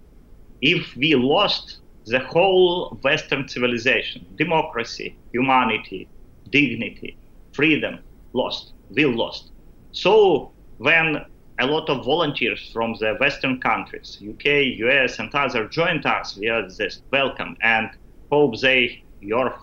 If 0.62 0.96
we 0.96 1.16
lost 1.16 1.80
the 2.06 2.20
whole 2.20 2.98
Western 3.02 3.48
civilization, 3.48 4.26
democracy, 4.36 5.18
humanity, 5.32 6.10
dignity, 6.50 7.18
freedom, 7.54 8.00
lost, 8.34 8.74
we 8.90 9.06
lost. 9.06 9.52
So 9.92 10.52
when 10.80 11.26
a 11.60 11.68
lot 11.68 11.90
of 11.90 12.06
volunteers 12.06 12.70
from 12.72 12.96
the 13.00 13.16
Western 13.20 13.60
countries, 13.60 14.18
UK, 14.28 14.46
US, 14.88 15.20
and 15.20 15.30
others 15.36 15.70
joined 15.76 16.06
us, 16.06 16.38
we 16.38 16.48
are 16.48 16.68
just 16.68 17.04
welcome 17.12 17.58
and 17.62 17.90
hope 18.32 18.60
they, 18.62 19.04
your 19.20 19.54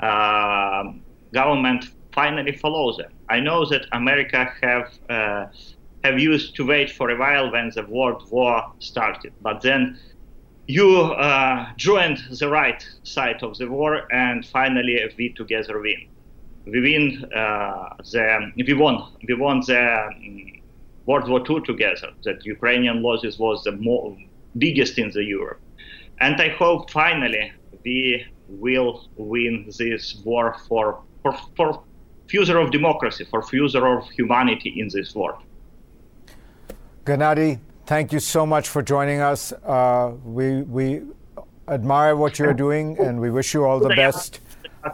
uh, 0.00 0.92
government 1.32 1.84
finally 2.12 2.52
follows 2.56 2.96
them. 2.96 3.12
I 3.28 3.38
know 3.38 3.64
that 3.66 3.86
America 3.92 4.52
have 4.60 4.90
uh, 5.08 5.46
have 6.02 6.18
used 6.18 6.56
to 6.56 6.66
wait 6.66 6.90
for 6.90 7.10
a 7.10 7.16
while 7.16 7.52
when 7.52 7.70
the 7.74 7.84
World 7.86 8.24
War 8.30 8.64
started, 8.80 9.32
but 9.40 9.60
then 9.60 10.00
you 10.66 10.88
uh, 10.88 11.66
joined 11.76 12.18
the 12.40 12.48
right 12.48 12.84
side 13.04 13.42
of 13.42 13.56
the 13.58 13.68
war, 13.68 14.12
and 14.12 14.44
finally 14.46 14.98
we 15.16 15.28
together 15.34 15.80
win 15.80 16.08
we 16.66 16.80
win 16.80 17.24
uh, 17.32 17.94
the 18.12 18.52
we 18.56 18.74
won 18.74 19.12
we 19.26 19.34
won 19.34 19.60
the 19.66 19.80
um, 19.80 20.52
World 21.06 21.28
War 21.28 21.40
II 21.48 21.60
together. 21.62 22.10
That 22.24 22.44
Ukrainian 22.44 23.02
losses 23.02 23.38
was 23.38 23.64
the 23.64 23.72
more, 23.72 24.16
biggest 24.58 24.98
in 24.98 25.10
the 25.10 25.24
Europe, 25.24 25.60
and 26.20 26.40
I 26.40 26.48
hope 26.48 26.90
finally 26.90 27.52
we 27.84 28.26
will 28.48 29.08
win 29.16 29.70
this 29.78 30.16
war 30.24 30.56
for 30.68 31.00
for, 31.22 31.36
for 31.56 31.82
future 32.28 32.58
of 32.58 32.70
democracy, 32.70 33.24
for 33.24 33.42
future 33.42 33.86
of 33.86 34.08
humanity 34.10 34.80
in 34.80 34.88
this 34.88 35.14
world. 35.14 35.42
Gennadiy, 37.04 37.58
thank 37.86 38.12
you 38.12 38.20
so 38.20 38.46
much 38.46 38.68
for 38.68 38.82
joining 38.82 39.20
us. 39.20 39.52
Uh, 39.52 40.12
we 40.24 40.62
we 40.62 41.02
admire 41.68 42.16
what 42.16 42.38
you're 42.38 42.54
doing, 42.54 42.98
and 42.98 43.20
we 43.20 43.30
wish 43.30 43.54
you 43.54 43.64
all 43.64 43.80
the 43.80 43.94
best. 43.94 44.40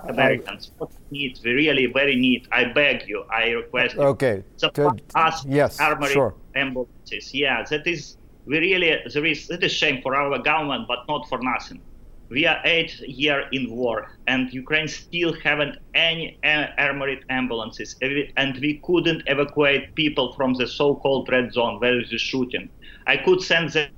Americans, 0.09 0.72
what 0.79 0.90
need 1.10 1.38
we 1.44 1.52
really 1.52 1.86
very 1.86 2.16
need. 2.16 2.48
I 2.52 2.64
beg 2.64 3.08
you, 3.08 3.24
I 3.30 3.50
request. 3.50 3.94
You, 3.94 4.02
okay. 4.02 4.44
Support 4.56 5.02
us. 5.14 5.44
Yes. 5.46 5.80
Armored 5.80 6.10
sure. 6.10 6.34
ambulances. 6.54 7.32
Yeah, 7.34 7.64
that 7.70 7.86
is 7.86 8.16
we 8.46 8.58
really 8.58 8.96
there 9.12 9.24
is 9.24 9.50
it 9.50 9.62
is 9.62 9.72
shame 9.72 10.00
for 10.02 10.14
our 10.14 10.38
government, 10.38 10.86
but 10.88 11.00
not 11.08 11.28
for 11.28 11.38
nothing. 11.40 11.80
We 12.28 12.44
are 12.44 12.60
eight 12.64 12.98
year 13.00 13.44
in 13.52 13.70
war, 13.70 14.10
and 14.26 14.52
Ukraine 14.52 14.88
still 14.88 15.32
haven't 15.44 15.78
any 15.94 16.38
armored 16.42 17.24
ambulances, 17.28 17.94
and 18.36 18.58
we 18.58 18.80
couldn't 18.84 19.22
evacuate 19.26 19.94
people 19.94 20.32
from 20.32 20.54
the 20.54 20.66
so-called 20.66 21.28
red 21.30 21.52
zone 21.52 21.78
where 21.78 22.00
is 22.00 22.10
the 22.10 22.18
shooting. 22.18 22.68
I 23.06 23.16
could 23.16 23.40
send 23.42 23.70
the 23.70 23.88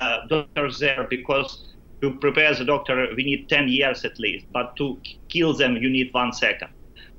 uh, 0.00 0.26
doctors 0.26 0.78
there 0.78 1.06
because 1.10 1.75
to 2.06 2.18
prepare 2.18 2.54
the 2.54 2.64
doctor 2.64 3.08
we 3.16 3.24
need 3.24 3.48
10 3.48 3.68
years 3.68 4.04
at 4.04 4.18
least, 4.18 4.46
but 4.52 4.76
to 4.76 4.98
kill 5.28 5.52
them 5.52 5.76
you 5.76 5.90
need 5.90 6.12
one 6.12 6.32
second. 6.32 6.70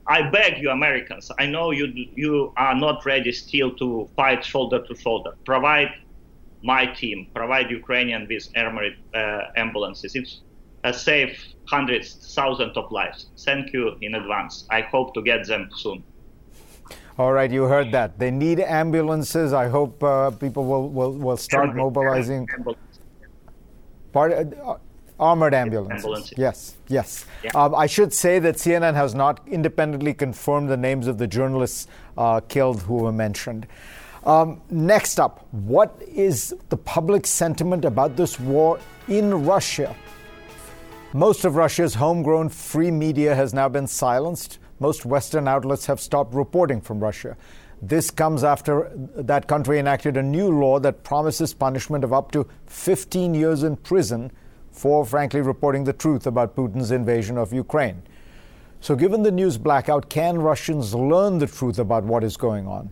I 0.08 0.30
beg 0.30 0.62
you, 0.62 0.70
Americans. 0.70 1.30
I 1.38 1.46
know 1.54 1.72
you 1.72 1.88
you 2.24 2.54
are 2.56 2.76
not 2.86 3.06
ready 3.06 3.32
still 3.34 3.72
to 3.82 3.88
fight 4.16 4.42
shoulder 4.54 4.80
to 4.88 4.94
shoulder. 4.96 5.32
Provide 5.44 5.92
my 6.64 6.84
team, 7.02 7.18
provide 7.40 7.66
Ukrainian 7.82 8.22
with 8.32 8.46
armored 8.56 8.96
uh, 9.14 9.64
ambulances. 9.64 10.12
It's 10.20 10.34
a 10.84 10.94
save 10.94 11.34
hundreds, 11.74 12.08
thousands 12.38 12.76
of 12.82 12.86
lives. 13.00 13.20
Thank 13.48 13.74
you 13.74 13.84
in 14.06 14.16
advance. 14.22 14.54
I 14.78 14.82
hope 14.94 15.14
to 15.16 15.22
get 15.22 15.46
them 15.52 15.64
soon. 15.84 16.00
All 17.20 17.34
right, 17.34 17.52
you 17.58 17.64
heard 17.64 17.92
that. 17.92 18.10
They 18.20 18.32
need 18.32 18.60
ambulances. 18.60 19.52
I 19.52 19.68
hope 19.68 20.04
uh, 20.04 20.32
people 20.32 20.64
will, 20.72 20.88
will, 20.98 21.14
will 21.26 21.42
start 21.50 21.76
mobilizing. 21.76 22.48
Part, 24.18 24.32
uh, 24.34 24.78
armored 25.20 25.54
ambulances. 25.54 26.04
ambulances. 26.04 26.38
Yes, 26.38 26.76
yes. 26.88 27.26
Yeah. 27.44 27.52
Um, 27.54 27.76
I 27.76 27.86
should 27.86 28.12
say 28.12 28.40
that 28.40 28.56
CNN 28.56 28.96
has 28.96 29.14
not 29.14 29.48
independently 29.48 30.14
confirmed 30.16 30.70
the 30.70 30.78
names 30.78 31.06
of 31.06 31.20
the 31.20 31.28
journalists 31.28 31.88
uh, 32.18 32.40
killed 32.40 32.82
who 32.82 32.96
were 32.96 33.12
mentioned. 33.12 33.68
Um, 34.24 34.60
next 34.72 35.20
up, 35.20 35.48
what 35.52 36.02
is 36.08 36.56
the 36.70 36.78
public 36.78 37.28
sentiment 37.28 37.86
about 37.86 38.16
this 38.16 38.40
war 38.40 38.80
in 39.08 39.46
Russia? 39.46 39.96
Most 41.14 41.46
of 41.46 41.56
Russia's 41.56 41.94
homegrown 41.94 42.50
free 42.50 42.90
media 42.90 43.36
has 43.36 43.54
now 43.54 43.70
been 43.70 43.86
silenced. 43.86 44.58
Most 44.80 45.06
Western 45.06 45.48
outlets 45.48 45.86
have 45.86 46.00
stopped 46.00 46.34
reporting 46.34 46.82
from 46.82 47.00
Russia. 47.00 47.38
This 47.82 48.10
comes 48.10 48.44
after 48.44 48.92
that 48.96 49.48
country 49.48 49.78
enacted 49.78 50.18
a 50.18 50.24
new 50.24 50.50
law 50.50 50.80
that 50.80 51.04
promises 51.04 51.54
punishment 51.54 52.04
of 52.04 52.12
up 52.12 52.32
to 52.32 52.48
15 52.66 53.36
years 53.36 53.64
in 53.64 53.76
prison 53.76 54.32
for, 54.72 55.06
frankly, 55.06 55.42
reporting 55.42 55.84
the 55.84 55.94
truth 55.94 56.26
about 56.26 56.56
Putin's 56.56 56.92
invasion 56.92 57.38
of 57.38 57.54
Ukraine. 57.54 58.02
So, 58.80 58.96
given 58.96 59.24
the 59.24 59.32
news 59.32 59.58
blackout, 59.58 60.10
can 60.10 60.40
Russians 60.40 60.94
learn 60.94 61.40
the 61.40 61.48
truth 61.48 61.80
about 61.80 62.04
what 62.04 62.24
is 62.24 62.38
going 62.38 62.68
on? 62.68 62.92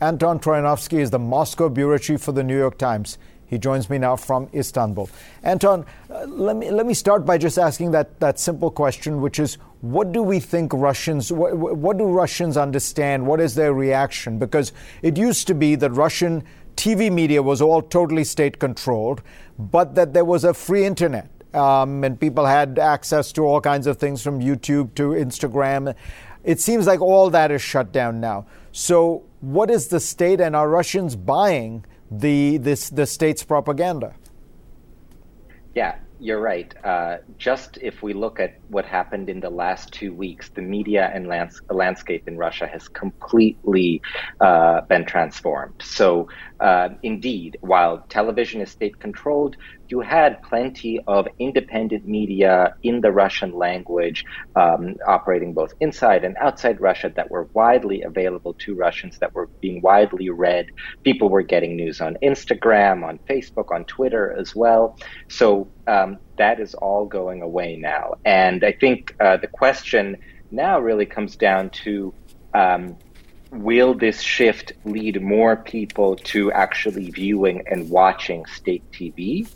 Anton 0.00 0.38
Troianovski 0.38 0.98
is 0.98 1.10
the 1.10 1.18
Moscow 1.18 1.68
bureau 1.68 1.98
chief 1.98 2.20
for 2.20 2.32
the 2.32 2.44
New 2.44 2.56
York 2.56 2.78
Times. 2.78 3.18
He 3.54 3.58
joins 3.58 3.88
me 3.88 3.98
now 3.98 4.16
from 4.16 4.48
Istanbul. 4.52 5.08
Anton, 5.44 5.86
uh, 6.10 6.24
let, 6.26 6.56
me, 6.56 6.72
let 6.72 6.86
me 6.86 6.92
start 6.92 7.24
by 7.24 7.38
just 7.38 7.56
asking 7.56 7.92
that, 7.92 8.18
that 8.18 8.40
simple 8.40 8.68
question, 8.68 9.20
which 9.20 9.38
is 9.38 9.58
what 9.80 10.10
do 10.10 10.24
we 10.24 10.40
think 10.40 10.72
Russians, 10.72 11.30
what, 11.30 11.56
what 11.56 11.98
do 11.98 12.06
Russians 12.06 12.56
understand? 12.56 13.24
What 13.24 13.40
is 13.40 13.54
their 13.54 13.72
reaction? 13.72 14.40
Because 14.40 14.72
it 15.02 15.16
used 15.16 15.46
to 15.46 15.54
be 15.54 15.76
that 15.76 15.92
Russian 15.92 16.42
TV 16.74 17.12
media 17.12 17.44
was 17.44 17.62
all 17.62 17.80
totally 17.80 18.24
state 18.24 18.58
controlled, 18.58 19.22
but 19.56 19.94
that 19.94 20.14
there 20.14 20.24
was 20.24 20.42
a 20.42 20.52
free 20.52 20.84
internet. 20.84 21.30
Um, 21.54 22.02
and 22.02 22.18
people 22.18 22.46
had 22.46 22.80
access 22.80 23.30
to 23.34 23.42
all 23.42 23.60
kinds 23.60 23.86
of 23.86 23.98
things 23.98 24.20
from 24.20 24.40
YouTube 24.40 24.96
to 24.96 25.10
Instagram. 25.10 25.94
It 26.42 26.60
seems 26.60 26.88
like 26.88 27.00
all 27.00 27.30
that 27.30 27.52
is 27.52 27.62
shut 27.62 27.92
down 27.92 28.20
now. 28.20 28.46
So, 28.72 29.22
what 29.40 29.70
is 29.70 29.86
the 29.86 30.00
state, 30.00 30.40
and 30.40 30.56
are 30.56 30.68
Russians 30.68 31.14
buying 31.14 31.84
the 32.18 32.58
this 32.58 32.90
the 32.90 33.06
state's 33.06 33.44
propaganda. 33.44 34.14
Yeah, 35.74 35.96
you're 36.20 36.40
right. 36.40 36.72
Uh, 36.84 37.18
just 37.36 37.78
if 37.82 38.02
we 38.02 38.12
look 38.14 38.38
at 38.38 38.60
what 38.68 38.84
happened 38.84 39.28
in 39.28 39.40
the 39.40 39.50
last 39.50 39.92
two 39.92 40.14
weeks, 40.14 40.48
the 40.50 40.62
media 40.62 41.10
and 41.12 41.26
lands- 41.26 41.60
landscape 41.68 42.28
in 42.28 42.36
Russia 42.36 42.66
has 42.66 42.86
completely 42.88 44.00
uh, 44.40 44.82
been 44.82 45.04
transformed. 45.04 45.74
So, 45.82 46.28
uh, 46.60 46.90
indeed, 47.02 47.58
while 47.60 48.06
television 48.08 48.60
is 48.60 48.70
state 48.70 49.00
controlled, 49.00 49.56
you 49.88 50.00
had 50.00 50.42
plenty 50.42 51.00
of 51.06 51.26
independent 51.38 52.06
media 52.06 52.74
in 52.82 53.00
the 53.00 53.12
Russian 53.12 53.52
language 53.52 54.24
um, 54.56 54.96
operating 55.06 55.52
both 55.52 55.74
inside 55.80 56.24
and 56.24 56.36
outside 56.38 56.80
Russia 56.80 57.12
that 57.16 57.30
were 57.30 57.48
widely 57.52 58.02
available 58.02 58.54
to 58.54 58.74
Russians, 58.74 59.18
that 59.18 59.34
were 59.34 59.46
being 59.60 59.80
widely 59.82 60.30
read. 60.30 60.66
People 61.02 61.28
were 61.28 61.42
getting 61.42 61.76
news 61.76 62.00
on 62.00 62.16
Instagram, 62.22 63.04
on 63.04 63.18
Facebook, 63.28 63.72
on 63.72 63.84
Twitter 63.84 64.34
as 64.38 64.54
well. 64.54 64.98
So 65.28 65.68
um, 65.86 66.18
that 66.38 66.60
is 66.60 66.74
all 66.74 67.06
going 67.06 67.42
away 67.42 67.76
now. 67.76 68.14
And 68.24 68.64
I 68.64 68.72
think 68.72 69.14
uh, 69.20 69.36
the 69.36 69.48
question 69.48 70.16
now 70.50 70.80
really 70.80 71.06
comes 71.06 71.36
down 71.36 71.70
to 71.70 72.14
um, 72.54 72.96
will 73.50 73.94
this 73.94 74.20
shift 74.20 74.72
lead 74.84 75.22
more 75.22 75.56
people 75.56 76.16
to 76.16 76.50
actually 76.52 77.10
viewing 77.10 77.62
and 77.66 77.88
watching 77.90 78.44
state 78.46 78.82
TV? 78.90 79.48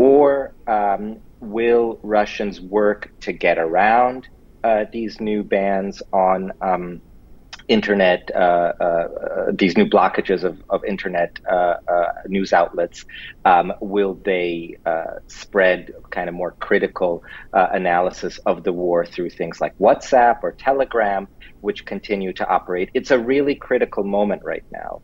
Or 0.00 0.54
um, 0.66 1.18
will 1.40 2.00
Russians 2.02 2.58
work 2.58 3.12
to 3.20 3.34
get 3.34 3.58
around 3.58 4.26
uh, 4.64 4.86
these 4.90 5.20
new 5.20 5.42
bans 5.44 6.02
on 6.10 6.52
um, 6.62 7.02
internet, 7.68 8.30
uh, 8.34 8.72
uh, 8.80 8.84
uh 8.84 9.52
these 9.52 9.76
new 9.76 9.84
blockages 9.84 10.42
of, 10.42 10.62
of 10.70 10.82
internet 10.86 11.36
uh, 11.46 11.74
uh, 11.86 12.12
news 12.28 12.54
outlets? 12.54 13.04
Um, 13.44 13.74
will 13.82 14.18
they 14.24 14.76
spread 15.26 15.90
kind 16.10 16.30
of 16.30 16.34
more 16.34 16.56
critical 16.60 17.22
analysis 17.52 18.38
of 18.46 18.64
the 18.64 18.72
war 18.72 19.04
through 19.04 19.28
things 19.28 19.60
like 19.60 19.76
WhatsApp 19.78 20.38
or 20.42 20.52
Telegram, 20.52 21.28
which 21.60 21.84
continue 21.84 22.32
to 22.32 22.48
operate? 22.48 22.88
It's 22.94 23.10
a 23.10 23.18
really 23.18 23.54
critical 23.54 24.04
moment 24.04 24.40
right 24.46 24.64
now 24.72 25.02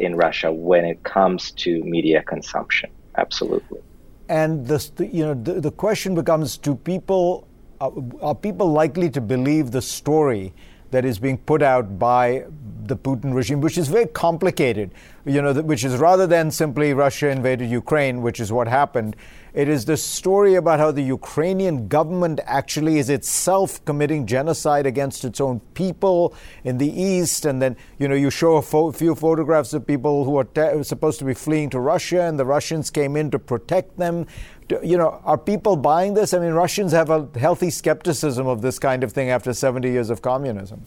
in 0.00 0.16
Russia 0.16 0.52
when 0.52 0.84
it 0.84 1.04
comes 1.04 1.52
to 1.58 1.80
media 1.84 2.24
consumption. 2.24 2.90
Absolutely 3.16 3.82
and 4.32 4.66
the, 4.66 5.08
you 5.12 5.26
know 5.26 5.34
the, 5.34 5.60
the 5.60 5.70
question 5.70 6.14
becomes: 6.14 6.56
Do 6.56 6.74
people 6.74 7.46
uh, 7.80 7.90
are 8.22 8.34
people 8.34 8.72
likely 8.72 9.10
to 9.10 9.20
believe 9.20 9.70
the 9.70 9.82
story 9.82 10.54
that 10.90 11.04
is 11.04 11.18
being 11.18 11.36
put 11.36 11.62
out 11.62 11.98
by 11.98 12.46
the 12.84 12.96
Putin 12.96 13.34
regime, 13.34 13.60
which 13.60 13.76
is 13.76 13.88
very 13.88 14.06
complicated? 14.06 14.94
You 15.26 15.42
know, 15.42 15.52
which 15.52 15.84
is 15.84 15.98
rather 15.98 16.26
than 16.26 16.50
simply 16.50 16.94
Russia 16.94 17.28
invaded 17.28 17.68
Ukraine, 17.70 18.22
which 18.22 18.40
is 18.40 18.50
what 18.50 18.68
happened. 18.68 19.16
It 19.54 19.68
is 19.68 19.84
the 19.84 19.98
story 19.98 20.54
about 20.54 20.78
how 20.78 20.92
the 20.92 21.02
Ukrainian 21.02 21.86
government 21.86 22.40
actually 22.46 22.98
is 22.98 23.10
itself 23.10 23.84
committing 23.84 24.26
genocide 24.26 24.86
against 24.86 25.26
its 25.26 25.42
own 25.42 25.60
people 25.74 26.34
in 26.64 26.78
the 26.78 26.88
east. 26.88 27.44
And 27.44 27.60
then, 27.60 27.76
you 27.98 28.08
know, 28.08 28.14
you 28.14 28.30
show 28.30 28.56
a 28.56 28.62
fo- 28.62 28.92
few 28.92 29.14
photographs 29.14 29.74
of 29.74 29.86
people 29.86 30.24
who 30.24 30.38
are 30.38 30.44
te- 30.44 30.82
supposed 30.84 31.18
to 31.18 31.26
be 31.26 31.34
fleeing 31.34 31.68
to 31.70 31.80
Russia, 31.80 32.22
and 32.22 32.38
the 32.38 32.46
Russians 32.46 32.90
came 32.90 33.14
in 33.14 33.30
to 33.30 33.38
protect 33.38 33.98
them. 33.98 34.26
You 34.82 34.96
know, 34.96 35.20
are 35.24 35.36
people 35.36 35.76
buying 35.76 36.14
this? 36.14 36.32
I 36.32 36.38
mean, 36.38 36.52
Russians 36.52 36.92
have 36.92 37.10
a 37.10 37.28
healthy 37.38 37.68
skepticism 37.68 38.46
of 38.46 38.62
this 38.62 38.78
kind 38.78 39.04
of 39.04 39.12
thing 39.12 39.28
after 39.28 39.52
70 39.52 39.90
years 39.90 40.08
of 40.08 40.22
communism. 40.22 40.86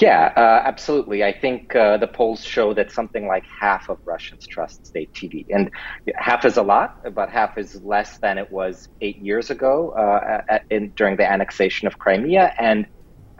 Yeah, 0.00 0.32
uh, 0.36 0.62
absolutely. 0.64 1.24
I 1.24 1.32
think 1.32 1.74
uh, 1.74 1.96
the 1.96 2.06
polls 2.06 2.44
show 2.44 2.72
that 2.74 2.92
something 2.92 3.26
like 3.26 3.44
half 3.60 3.88
of 3.88 3.98
Russians 4.06 4.46
trust 4.46 4.86
state 4.86 5.10
TV, 5.12 5.44
and 5.50 5.70
half 6.16 6.44
is 6.44 6.56
a 6.56 6.62
lot, 6.62 6.90
but 7.14 7.30
half 7.30 7.58
is 7.58 7.80
less 7.82 8.18
than 8.22 8.38
it 8.38 8.50
was 8.52 8.88
eight 9.00 9.16
years 9.16 9.50
ago 9.50 9.90
uh, 9.98 10.40
at, 10.48 10.62
in, 10.70 10.92
during 10.96 11.16
the 11.16 11.28
annexation 11.28 11.88
of 11.88 11.98
Crimea. 11.98 12.52
And 12.58 12.86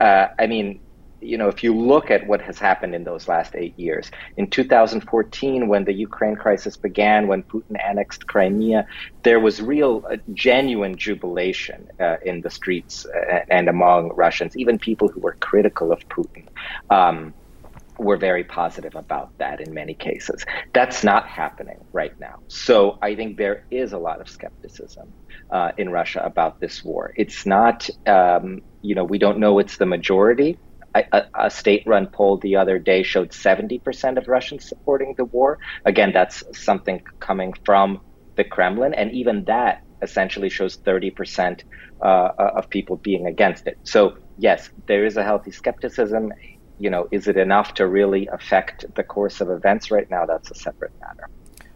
uh, 0.01 0.27
I 0.37 0.47
mean, 0.47 0.81
you 1.21 1.37
know, 1.37 1.47
if 1.47 1.63
you 1.63 1.75
look 1.75 2.11
at 2.11 2.25
what 2.27 2.41
has 2.41 2.59
happened 2.59 2.95
in 2.95 3.03
those 3.03 3.27
last 3.27 3.55
eight 3.55 3.77
years, 3.77 4.09
in 4.37 4.49
2014, 4.49 5.67
when 5.67 5.85
the 5.85 5.93
Ukraine 5.93 6.35
crisis 6.35 6.77
began, 6.77 7.27
when 7.27 7.43
Putin 7.43 7.75
annexed 7.83 8.27
Crimea, 8.27 8.85
there 9.23 9.39
was 9.39 9.61
real, 9.61 10.03
uh, 10.11 10.17
genuine 10.33 10.97
jubilation 10.97 11.87
uh, 11.99 12.17
in 12.23 12.41
the 12.41 12.49
streets 12.49 13.05
uh, 13.05 13.39
and 13.49 13.69
among 13.69 14.09
Russians, 14.15 14.55
even 14.55 14.79
people 14.79 15.09
who 15.09 15.21
were 15.21 15.37
critical 15.41 15.91
of 15.91 15.99
Putin. 16.09 16.45
Um, 16.89 17.35
were 17.99 18.17
very 18.17 18.45
positive 18.45 18.95
about 18.95 19.29
that 19.39 19.59
in 19.59 19.73
many 19.73 19.93
cases. 19.93 20.45
That's 20.73 21.03
not 21.03 21.27
happening 21.27 21.75
right 21.91 22.13
now. 22.17 22.35
So 22.47 22.97
I 23.01 23.15
think 23.15 23.37
there 23.37 23.63
is 23.69 23.91
a 23.93 23.97
lot 23.97 24.21
of 24.21 24.29
skepticism 24.29 25.13
uh, 25.51 25.71
in 25.77 25.89
Russia 25.89 26.21
about 26.23 26.59
this 26.61 26.83
war. 26.83 27.11
It's 27.17 27.45
not, 27.45 27.89
um, 28.05 28.59
you 28.81 28.95
know, 28.95 29.03
we 29.03 29.17
don't 29.17 29.39
know 29.39 29.59
it's 29.59 29.77
the 29.77 29.85
majority, 29.85 30.59
a, 30.95 31.23
a 31.35 31.49
state-run 31.49 32.07
poll 32.07 32.37
the 32.37 32.55
other 32.55 32.79
day 32.79 33.03
showed 33.03 33.29
70% 33.29 34.17
of 34.17 34.27
Russians 34.27 34.67
supporting 34.67 35.13
the 35.17 35.25
war. 35.25 35.59
Again, 35.85 36.11
that's 36.13 36.43
something 36.53 37.01
coming 37.19 37.53
from 37.65 38.01
the 38.35 38.43
Kremlin, 38.43 38.93
and 38.93 39.11
even 39.11 39.43
that 39.45 39.83
essentially 40.01 40.49
shows 40.49 40.77
30% 40.77 41.63
uh, 42.01 42.31
of 42.37 42.69
people 42.69 42.95
being 42.97 43.27
against 43.27 43.67
it. 43.67 43.77
So, 43.83 44.17
yes, 44.37 44.69
there 44.87 45.05
is 45.05 45.17
a 45.17 45.23
healthy 45.23 45.51
skepticism. 45.51 46.31
You 46.79 46.89
know, 46.89 47.07
is 47.11 47.27
it 47.27 47.37
enough 47.37 47.73
to 47.75 47.87
really 47.87 48.27
affect 48.27 48.85
the 48.95 49.03
course 49.03 49.41
of 49.41 49.49
events 49.49 49.91
right 49.91 50.09
now? 50.09 50.25
That's 50.25 50.49
a 50.51 50.55
separate 50.55 50.93
matter. 51.01 51.27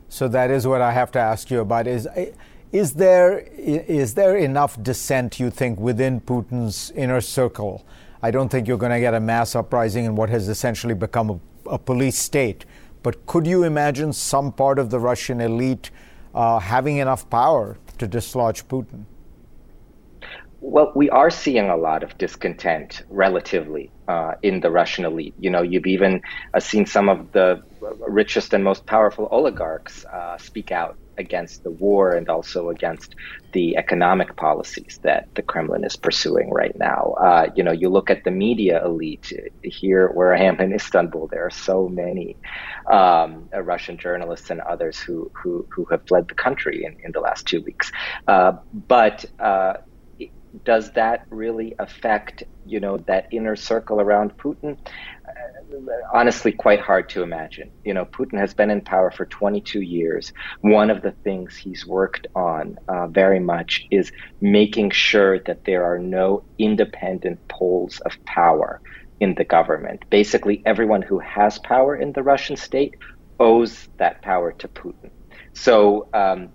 So 0.08 0.28
that 0.30 0.52
is 0.52 0.66
what 0.66 0.82
I 0.82 0.94
have 0.94 1.12
to 1.14 1.20
ask 1.20 1.52
you 1.52 1.60
about. 1.60 1.88
Is 1.88 2.08
is 2.72 2.94
there 2.94 3.40
is 3.58 4.14
there 4.14 4.38
enough 4.38 4.82
dissent 4.82 5.40
you 5.40 5.50
think 5.50 5.80
within 5.80 6.22
Putin's 6.22 6.92
inner 6.92 7.20
circle? 7.20 7.86
I 8.24 8.32
don't 8.32 8.48
think 8.48 8.70
you're 8.70 8.78
going 8.78 8.94
to 8.94 9.02
get 9.02 9.14
a 9.14 9.20
mass 9.20 9.54
uprising 9.54 10.06
in 10.06 10.16
what 10.16 10.30
has 10.30 10.48
essentially 10.48 10.94
become 10.94 11.30
a, 11.30 11.40
a 11.72 11.78
police 11.78 12.18
state. 12.18 12.66
But 13.04 13.26
could 13.26 13.46
you 13.46 13.64
imagine 13.64 14.14
some 14.14 14.54
part 14.54 14.80
of 14.80 14.90
the 14.90 14.98
Russian 14.98 15.42
elite 15.42 15.92
uh, 16.34 16.60
having 16.60 16.98
enough 16.98 17.30
power 17.30 17.78
to 17.98 18.08
dislodge 18.08 18.66
Putin? 18.70 19.04
Well, 20.62 20.94
we 20.96 21.10
are 21.10 21.30
seeing 21.30 21.70
a 21.70 21.76
lot 21.76 22.02
of 22.02 22.18
discontent 22.18 23.04
relatively 23.10 23.92
uh, 24.08 24.36
in 24.42 24.62
the 24.62 24.72
Russian 24.72 25.04
elite. 25.04 25.34
You 25.38 25.50
know, 25.50 25.62
you've 25.62 25.86
even 25.86 26.22
uh, 26.54 26.62
seen 26.62 26.86
some 26.86 27.10
of 27.10 27.34
the 27.34 27.62
richest 28.08 28.54
and 28.54 28.64
most 28.64 28.86
powerful 28.86 29.28
oligarchs 29.32 30.06
uh, 30.06 30.38
speak 30.38 30.72
out 30.72 30.96
against 31.18 31.64
the 31.64 31.72
war 31.72 32.14
and 32.14 32.30
also 32.30 32.70
against 32.70 33.16
the 33.52 33.78
economic 33.78 34.36
policies 34.36 35.00
that 35.04 35.28
the 35.36 35.42
Kremlin 35.42 35.84
is 35.84 35.96
pursuing 35.96 36.50
right 36.52 36.78
now. 36.78 37.16
Uh, 37.20 37.50
you 37.56 37.64
know, 37.64 37.72
you 37.72 37.90
look 37.90 38.10
at 38.10 38.24
the 38.24 38.32
media 38.32 38.84
elite 38.86 39.32
here, 39.64 40.10
where 40.10 40.34
I 40.34 40.40
am 40.40 40.60
in 40.60 40.74
Istanbul. 40.74 41.28
There 41.28 41.46
are 41.46 41.52
so 41.52 41.88
many 41.88 42.36
um, 42.92 43.50
uh, 43.54 43.62
Russian 43.62 43.98
journalists 43.98 44.50
and 44.50 44.62
others 44.62 45.00
who 45.00 45.32
who, 45.34 45.66
who 45.70 45.86
have 45.86 46.06
fled 46.08 46.28
the 46.28 46.36
country 46.36 46.84
in, 46.84 46.98
in 47.04 47.12
the 47.12 47.20
last 47.20 47.46
two 47.46 47.62
weeks. 47.62 47.92
Uh, 48.28 48.54
but 48.74 49.26
does 50.66 50.92
that 50.92 51.26
really 51.30 51.76
affect 51.80 52.44
you 52.66 52.80
know 52.80 52.98
that 52.98 53.28
inner 53.32 53.56
circle 53.56 54.00
around 54.00 54.38
Putin? 54.38 54.78
Honestly, 56.14 56.52
quite 56.52 56.80
hard 56.80 57.10
to 57.10 57.24
imagine. 57.24 57.72
You 57.84 57.94
know, 57.94 58.06
Putin 58.06 58.40
has 58.40 58.54
been 58.54 58.70
in 58.70 58.82
power 58.82 59.12
for 59.12 59.26
22 59.26 59.82
years. 59.82 60.32
One 60.62 60.90
of 60.90 61.02
the 61.02 61.12
things 61.12 61.56
he's 61.56 61.86
worked 61.86 62.28
on 62.36 62.78
uh, 62.88 63.08
very 63.08 63.40
much 63.40 63.86
is 63.92 64.12
making 64.42 64.92
sure 64.92 65.40
that 65.40 65.66
there 65.66 65.84
are 65.86 66.00
no 66.00 66.44
independent 66.58 67.48
poles 67.48 68.00
of 68.02 68.14
power 68.26 68.82
in 69.20 69.36
the 69.36 69.44
government. 69.44 70.04
Basically, 70.10 70.62
everyone 70.66 71.02
who 71.02 71.20
has 71.20 71.60
power 71.60 71.96
in 71.96 72.14
the 72.14 72.24
Russian 72.24 72.56
state 72.56 72.96
owes 73.40 73.88
that 73.98 74.22
power 74.22 74.52
to 74.54 74.68
Putin. 74.68 75.12
So. 75.54 76.08
Um, 76.14 76.50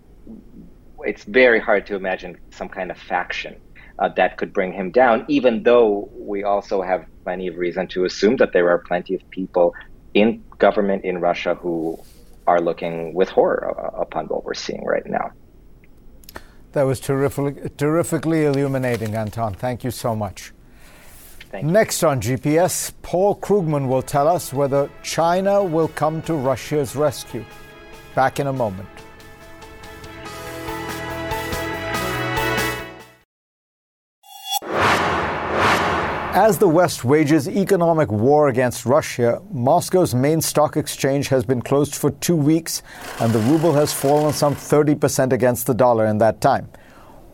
it's 1.05 1.25
very 1.25 1.61
hard 1.61 1.87
to 1.87 1.95
imagine 1.95 2.37
some 2.51 2.69
kind 2.69 2.91
of 2.91 2.99
faction 2.99 3.61
uh, 3.99 4.09
that 4.17 4.37
could 4.37 4.53
bring 4.53 4.73
him 4.73 4.91
down, 4.91 5.25
even 5.29 5.63
though 5.63 6.09
we 6.15 6.45
also 6.45 6.83
have 6.83 7.05
plenty 7.25 7.49
of 7.49 7.57
reason 7.57 7.87
to 7.89 8.05
assume 8.05 8.37
that 8.37 8.53
there 8.53 8.69
are 8.71 8.79
plenty 8.79 9.15
of 9.15 9.31
people 9.31 9.75
in 10.15 10.43
government 10.59 11.05
in 11.05 11.19
Russia 11.19 11.55
who 11.55 11.99
are 12.47 12.61
looking 12.61 13.15
with 13.15 13.29
horror 13.29 13.75
uh, 13.79 14.01
upon 14.01 14.27
what 14.27 14.45
we're 14.45 14.55
seeing 14.55 14.85
right 14.85 15.07
now. 15.07 15.31
That 16.73 16.83
was 16.83 17.01
terrific, 17.01 17.77
terrifically 17.77 18.45
illuminating, 18.45 19.15
Anton. 19.15 19.55
Thank 19.55 19.85
you 19.85 19.91
so 19.91 20.15
much. 20.15 20.53
Next 21.63 22.05
on 22.05 22.21
GPS, 22.21 22.93
Paul 23.01 23.35
Krugman 23.37 23.89
will 23.89 24.03
tell 24.03 24.29
us 24.29 24.53
whether 24.53 24.91
China 25.03 25.65
will 25.65 25.89
come 25.89 26.21
to 26.23 26.35
Russia's 26.35 26.95
rescue. 26.95 27.45
Back 28.15 28.39
in 28.39 28.49
a 28.49 28.53
moment. 28.53 28.89
As 36.41 36.59
the 36.59 36.69
West 36.69 37.05
wages 37.05 37.49
economic 37.49 38.13
war 38.13 38.47
against 38.47 38.87
Russia, 38.87 39.43
Moscow's 39.51 40.15
main 40.15 40.41
stock 40.41 40.77
exchange 40.77 41.27
has 41.31 41.45
been 41.45 41.61
closed 41.61 41.97
for 41.97 42.13
two 42.13 42.37
weeks, 42.37 42.81
and 43.19 43.33
the 43.33 43.41
ruble 43.41 43.73
has 43.73 43.93
fallen 43.93 44.33
some 44.33 44.55
30% 44.55 45.33
against 45.33 45.67
the 45.67 45.75
dollar 45.75 46.07
in 46.07 46.19
that 46.19 46.41
time. 46.41 46.69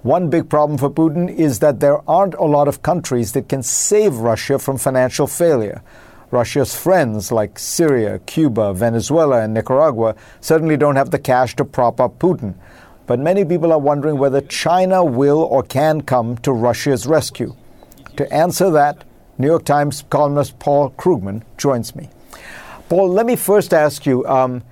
One 0.01 0.31
big 0.31 0.49
problem 0.49 0.79
for 0.79 0.89
Putin 0.89 1.29
is 1.29 1.59
that 1.59 1.81
there 1.81 2.01
aren't 2.09 2.33
a 2.37 2.45
lot 2.45 2.67
of 2.67 2.81
countries 2.81 3.33
that 3.33 3.47
can 3.47 3.63
save 3.63 4.17
Russia 4.17 4.59
from 4.59 4.79
financial 4.79 5.27
failure. 5.27 5.83
Russia's 6.31 6.75
friends 6.75 7.31
like 7.31 7.59
Syria, 7.59 8.21
Cuba, 8.21 8.73
Venezuela, 8.73 9.43
and 9.43 9.53
Nicaragua 9.53 10.15
certainly 10.41 10.79
don't 10.79 10.97
have 10.97 11.11
the 11.11 11.19
cash 11.19 11.55
to 11.57 11.65
prop 11.67 12.01
up 12.01 12.19
Putin. 12.19 12.55
But 13.07 13.21
many 13.21 13.45
people 13.45 13.71
are 13.71 13.79
wondering 13.79 14.17
whether 14.17 14.41
China 14.41 15.05
will 15.05 15.43
or 15.43 15.63
can 15.63 16.01
come 16.01 16.39
to 16.39 16.53
Russia's 16.53 17.07
rescue. 17.07 17.55
To 18.17 18.33
answer 18.33 18.71
that, 18.71 19.05
New 19.39 19.49
York 19.49 19.65
Times 19.65 20.05
columnist 20.09 20.59
Paul 20.59 20.91
Krugman 20.91 21.43
joins 21.59 21.97
me. 21.97 22.09
Paul, 22.89 23.09
let 23.09 23.27
me 23.27 23.35
first 23.35 23.75
ask 23.75 24.07
you 24.07 24.25
um, 24.27 24.63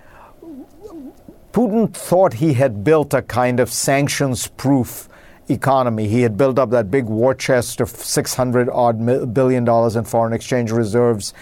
Putin 1.53 1.93
thought 1.93 2.35
he 2.35 2.55
had 2.55 2.85
built 2.85 3.13
a 3.15 3.23
kind 3.23 3.59
of 3.59 3.71
sanctions 3.71 4.47
proof 4.49 5.09
economy. 5.49 6.09
He 6.09 6.23
had 6.23 6.37
built 6.37 6.59
up 6.59 6.71
that 6.71 6.91
big 6.91 7.07
war 7.07 7.35
chest 7.35 7.81
of 7.81 7.89
600 7.91 8.69
odd 8.71 9.35
billion 9.35 9.65
dollars 9.65 9.97
in 9.97 10.05
foreign 10.05 10.33
exchange 10.33 10.71
reserves. 10.71 11.35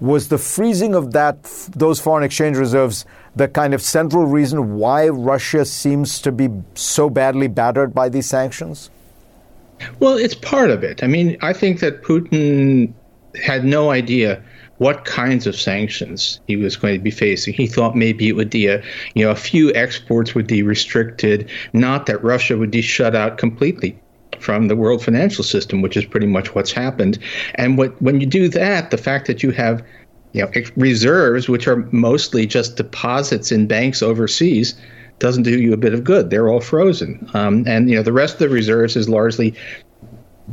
Was 0.00 0.28
the 0.28 0.38
freezing 0.38 0.94
of 0.94 1.12
that 1.12 1.44
those 1.76 2.00
foreign 2.00 2.24
exchange 2.24 2.56
reserves 2.56 3.06
the 3.36 3.48
kind 3.48 3.74
of 3.74 3.80
central 3.80 4.26
reason 4.26 4.74
why 4.74 5.08
Russia 5.08 5.64
seems 5.64 6.20
to 6.22 6.32
be 6.32 6.48
so 6.74 7.08
badly 7.08 7.46
battered 7.46 7.94
by 7.94 8.08
these 8.08 8.26
sanctions? 8.26 8.90
Well, 10.00 10.16
it's 10.16 10.34
part 10.34 10.70
of 10.70 10.82
it. 10.84 11.02
I 11.02 11.06
mean, 11.06 11.36
I 11.40 11.52
think 11.52 11.80
that 11.80 12.02
Putin 12.02 12.92
had 13.42 13.64
no 13.64 13.90
idea 13.90 14.42
what 14.78 15.04
kinds 15.04 15.46
of 15.46 15.54
sanctions 15.56 16.40
he 16.46 16.56
was 16.56 16.76
going 16.76 16.94
to 16.94 17.00
be 17.00 17.10
facing. 17.10 17.54
He 17.54 17.66
thought 17.66 17.96
maybe 17.96 18.28
it 18.28 18.32
would 18.32 18.50
be 18.50 18.66
a, 18.66 18.82
you 19.14 19.24
know, 19.24 19.30
a 19.30 19.36
few 19.36 19.72
exports 19.74 20.34
would 20.34 20.46
be 20.46 20.62
restricted, 20.62 21.48
not 21.72 22.06
that 22.06 22.22
Russia 22.22 22.56
would 22.56 22.70
be 22.70 22.82
shut 22.82 23.14
out 23.14 23.38
completely 23.38 23.98
from 24.40 24.68
the 24.68 24.76
world 24.76 25.02
financial 25.02 25.44
system, 25.44 25.80
which 25.80 25.96
is 25.96 26.04
pretty 26.04 26.26
much 26.26 26.54
what's 26.54 26.72
happened. 26.72 27.18
And 27.54 27.78
what 27.78 28.00
when 28.02 28.20
you 28.20 28.26
do 28.26 28.48
that, 28.48 28.90
the 28.90 28.98
fact 28.98 29.26
that 29.26 29.42
you 29.42 29.52
have 29.52 29.82
you 30.32 30.42
know 30.42 30.50
reserves, 30.76 31.48
which 31.48 31.68
are 31.68 31.88
mostly 31.92 32.46
just 32.46 32.76
deposits 32.76 33.52
in 33.52 33.66
banks 33.66 34.02
overseas, 34.02 34.74
doesn't 35.18 35.44
do 35.44 35.60
you 35.60 35.72
a 35.72 35.76
bit 35.76 35.94
of 35.94 36.04
good. 36.04 36.30
They're 36.30 36.48
all 36.48 36.60
frozen, 36.60 37.28
um, 37.34 37.64
and 37.66 37.88
you 37.88 37.96
know 37.96 38.02
the 38.02 38.12
rest 38.12 38.34
of 38.34 38.38
the 38.40 38.48
reserves 38.48 38.96
is 38.96 39.08
largely 39.08 39.54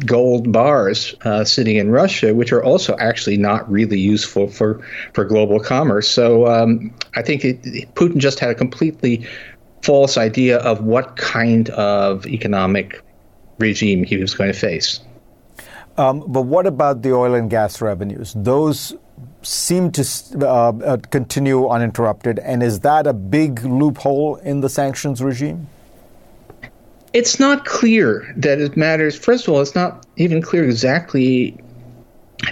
gold 0.05 0.51
bars 0.51 1.13
uh, 1.25 1.43
sitting 1.43 1.75
in 1.75 1.91
Russia, 1.91 2.33
which 2.33 2.51
are 2.51 2.63
also 2.63 2.95
actually 2.97 3.37
not 3.37 3.69
really 3.69 3.99
useful 3.99 4.47
for 4.47 4.81
for 5.13 5.25
global 5.25 5.59
commerce. 5.59 6.09
So 6.09 6.47
um, 6.47 6.93
I 7.15 7.21
think 7.21 7.43
it, 7.43 7.61
Putin 7.95 8.17
just 8.17 8.39
had 8.39 8.49
a 8.49 8.55
completely 8.55 9.27
false 9.81 10.17
idea 10.17 10.59
of 10.59 10.83
what 10.83 11.17
kind 11.17 11.69
of 11.71 12.25
economic 12.27 13.01
regime 13.57 14.03
he 14.03 14.17
was 14.17 14.33
going 14.33 14.51
to 14.51 14.57
face. 14.57 14.99
Um, 15.97 16.23
but 16.27 16.43
what 16.43 16.65
about 16.65 17.01
the 17.01 17.13
oil 17.13 17.33
and 17.33 17.49
gas 17.49 17.81
revenues? 17.81 18.33
Those 18.35 18.95
seem 19.43 19.91
to 19.91 20.05
uh, 20.41 20.45
uh, 20.45 20.97
continue 21.09 21.67
uninterrupted. 21.67 22.39
And 22.39 22.63
is 22.63 22.81
that 22.81 23.07
a 23.07 23.13
big 23.13 23.63
loophole 23.63 24.35
in 24.37 24.61
the 24.61 24.69
sanctions 24.69 25.21
regime? 25.21 25.67
It's 27.13 27.39
not 27.39 27.65
clear 27.65 28.33
that 28.37 28.59
it 28.59 28.77
matters. 28.77 29.17
First 29.17 29.47
of 29.47 29.53
all, 29.53 29.61
it's 29.61 29.75
not 29.75 30.05
even 30.15 30.41
clear 30.41 30.63
exactly 30.63 31.61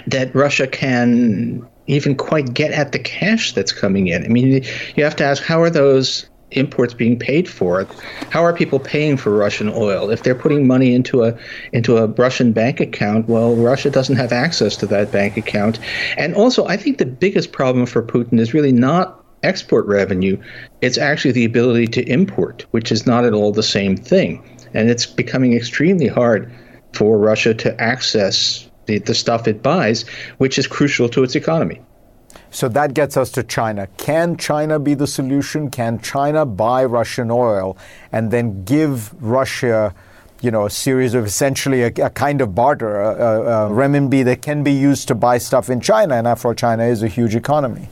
that 0.06 0.34
Russia 0.34 0.66
can 0.66 1.66
even 1.86 2.14
quite 2.14 2.54
get 2.54 2.70
at 2.70 2.92
the 2.92 2.98
cash 2.98 3.52
that's 3.52 3.72
coming 3.72 4.08
in. 4.08 4.24
I 4.24 4.28
mean, 4.28 4.62
you 4.96 5.04
have 5.04 5.16
to 5.16 5.24
ask 5.24 5.42
how 5.42 5.60
are 5.60 5.70
those 5.70 6.29
imports 6.52 6.94
being 6.94 7.18
paid 7.18 7.48
for? 7.48 7.86
How 8.30 8.44
are 8.44 8.52
people 8.52 8.78
paying 8.78 9.16
for 9.16 9.30
Russian 9.30 9.68
oil? 9.68 10.10
If 10.10 10.22
they're 10.22 10.34
putting 10.34 10.66
money 10.66 10.94
into 10.94 11.24
a 11.24 11.36
into 11.72 11.98
a 11.98 12.06
Russian 12.06 12.52
bank 12.52 12.80
account, 12.80 13.28
well, 13.28 13.54
Russia 13.54 13.90
doesn't 13.90 14.16
have 14.16 14.32
access 14.32 14.76
to 14.76 14.86
that 14.86 15.12
bank 15.12 15.36
account. 15.36 15.78
And 16.16 16.34
also, 16.34 16.66
I 16.66 16.76
think 16.76 16.98
the 16.98 17.06
biggest 17.06 17.52
problem 17.52 17.86
for 17.86 18.02
Putin 18.02 18.38
is 18.38 18.54
really 18.54 18.72
not 18.72 19.24
export 19.42 19.86
revenue; 19.86 20.36
it's 20.80 20.98
actually 20.98 21.32
the 21.32 21.44
ability 21.44 21.86
to 21.88 22.02
import, 22.08 22.66
which 22.72 22.92
is 22.92 23.06
not 23.06 23.24
at 23.24 23.32
all 23.32 23.52
the 23.52 23.62
same 23.62 23.96
thing. 23.96 24.42
And 24.74 24.90
it's 24.90 25.06
becoming 25.06 25.54
extremely 25.54 26.06
hard 26.06 26.52
for 26.92 27.18
Russia 27.18 27.54
to 27.54 27.80
access 27.80 28.68
the, 28.86 28.98
the 28.98 29.14
stuff 29.14 29.46
it 29.46 29.62
buys, 29.62 30.02
which 30.38 30.58
is 30.58 30.66
crucial 30.66 31.08
to 31.10 31.22
its 31.22 31.34
economy. 31.34 31.80
So 32.50 32.68
that 32.68 32.94
gets 32.94 33.16
us 33.16 33.30
to 33.32 33.42
China. 33.42 33.86
Can 33.96 34.36
China 34.36 34.78
be 34.78 34.94
the 34.94 35.06
solution? 35.06 35.70
Can 35.70 36.00
China 36.00 36.44
buy 36.44 36.84
Russian 36.84 37.30
oil 37.30 37.76
and 38.10 38.30
then 38.30 38.64
give 38.64 39.14
Russia, 39.22 39.94
you 40.40 40.50
know, 40.50 40.66
a 40.66 40.70
series 40.70 41.14
of 41.14 41.24
essentially 41.24 41.82
a, 41.82 41.92
a 42.04 42.10
kind 42.10 42.40
of 42.40 42.54
barter, 42.54 43.00
a, 43.00 43.14
a, 43.14 43.40
a 43.40 43.70
renminbi 43.70 44.24
that 44.24 44.42
can 44.42 44.64
be 44.64 44.72
used 44.72 45.06
to 45.08 45.14
buy 45.14 45.38
stuff 45.38 45.70
in 45.70 45.80
China? 45.80 46.16
And 46.16 46.26
after 46.26 46.48
all, 46.48 46.54
China 46.54 46.84
is 46.84 47.02
a 47.02 47.08
huge 47.08 47.36
economy. 47.36 47.88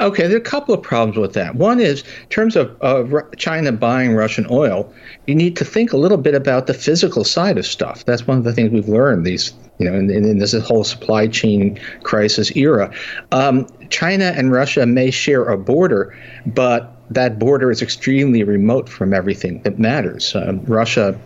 Okay, 0.00 0.26
there 0.26 0.36
are 0.36 0.40
a 0.40 0.42
couple 0.42 0.74
of 0.74 0.82
problems 0.82 1.18
with 1.18 1.34
that. 1.34 1.54
One 1.56 1.80
is, 1.80 2.02
in 2.02 2.28
terms 2.28 2.56
of 2.56 2.76
uh, 2.82 3.04
China 3.36 3.72
buying 3.72 4.14
Russian 4.14 4.46
oil, 4.50 4.92
you 5.26 5.34
need 5.34 5.56
to 5.56 5.64
think 5.64 5.92
a 5.92 5.96
little 5.96 6.16
bit 6.16 6.34
about 6.34 6.66
the 6.66 6.74
physical 6.74 7.24
side 7.24 7.58
of 7.58 7.66
stuff. 7.66 8.04
That's 8.04 8.26
one 8.26 8.38
of 8.38 8.44
the 8.44 8.52
things 8.52 8.70
we've 8.70 8.88
learned 8.88 9.26
these, 9.26 9.52
you 9.78 9.90
know, 9.90 9.96
in, 9.96 10.10
in 10.10 10.38
this 10.38 10.52
whole 10.66 10.84
supply 10.84 11.26
chain 11.26 11.78
crisis 12.02 12.54
era. 12.56 12.92
Um, 13.32 13.66
China 13.90 14.32
and 14.36 14.52
Russia 14.52 14.86
may 14.86 15.10
share 15.10 15.44
a 15.44 15.58
border, 15.58 16.16
but 16.46 16.94
that 17.10 17.38
border 17.38 17.70
is 17.70 17.82
extremely 17.82 18.42
remote 18.44 18.88
from 18.88 19.14
everything 19.14 19.62
that 19.62 19.78
matters. 19.78 20.34
Um, 20.34 20.64
Russia 20.64 21.18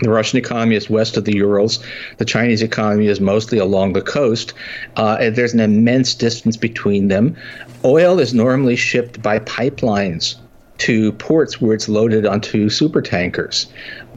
the 0.00 0.10
Russian 0.10 0.38
economy 0.38 0.76
is 0.76 0.88
west 0.88 1.16
of 1.16 1.24
the 1.24 1.36
Urals. 1.36 1.82
The 2.18 2.24
Chinese 2.24 2.62
economy 2.62 3.08
is 3.08 3.20
mostly 3.20 3.58
along 3.58 3.92
the 3.92 4.02
coast. 4.02 4.54
Uh, 4.96 5.30
there's 5.30 5.54
an 5.54 5.60
immense 5.60 6.14
distance 6.14 6.56
between 6.56 7.08
them. 7.08 7.36
Oil 7.84 8.20
is 8.20 8.32
normally 8.32 8.76
shipped 8.76 9.20
by 9.22 9.40
pipelines 9.40 10.36
to 10.78 11.12
ports 11.12 11.60
where 11.60 11.74
it's 11.74 11.88
loaded 11.88 12.26
onto 12.26 12.68
super 12.68 13.02
tankers. 13.02 13.66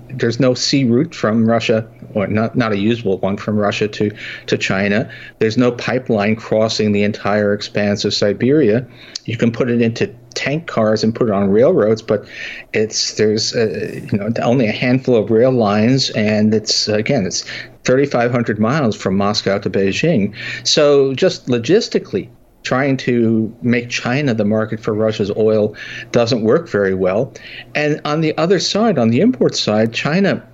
There's 0.10 0.40
no 0.40 0.54
sea 0.54 0.84
route 0.84 1.16
from 1.16 1.48
Russia, 1.48 1.88
or 2.14 2.28
not, 2.28 2.56
not 2.56 2.74
a 2.74 2.78
usable 2.78 3.18
one 3.20 3.38
from 3.38 3.58
Russia 3.58 3.88
to, 3.88 4.12
to 4.48 4.58
China. 4.58 5.10
There's 5.40 5.58
no 5.58 5.72
pipeline 5.72 6.36
crossing 6.36 6.92
the 6.92 7.04
entire 7.04 7.54
expanse 7.54 8.06
of 8.06 8.14
Siberia. 8.14 8.86
You 9.26 9.38
can 9.38 9.52
put 9.52 9.72
it 9.72 9.82
into 9.82 10.14
tank 10.34 10.68
cars 10.68 11.04
and 11.04 11.14
put 11.14 11.28
it 11.28 11.34
on 11.34 11.50
railroads, 11.50 12.02
but 12.02 12.26
it's 12.74 13.16
there's 13.16 13.56
uh, 13.56 14.02
you 14.12 14.18
know 14.18 14.30
only 14.42 14.68
a 14.68 14.72
handful 14.72 15.16
of 15.16 15.30
rail 15.30 15.52
lines, 15.52 16.10
and 16.12 16.54
it's 16.54 16.88
again 16.88 17.26
it's 17.26 17.44
3,500 17.84 18.60
miles 18.60 18.96
from 18.96 19.18
Moscow 19.18 19.58
to 19.60 19.70
Beijing. 19.70 20.36
So 20.64 21.14
just 21.14 21.48
logistically, 21.48 22.30
trying 22.64 22.98
to 22.98 23.56
make 23.62 23.90
China 23.90 24.34
the 24.34 24.46
market 24.46 24.80
for 24.80 24.94
Russia's 24.94 25.32
oil 25.36 25.76
doesn't 26.12 26.44
work 26.44 26.70
very 26.70 26.94
well. 26.94 27.34
And 27.74 28.00
on 28.06 28.22
the 28.22 28.38
other 28.38 28.60
side, 28.60 28.98
on 28.98 29.10
the 29.10 29.22
import 29.22 29.56
side, 29.56 29.94
China 29.94 30.48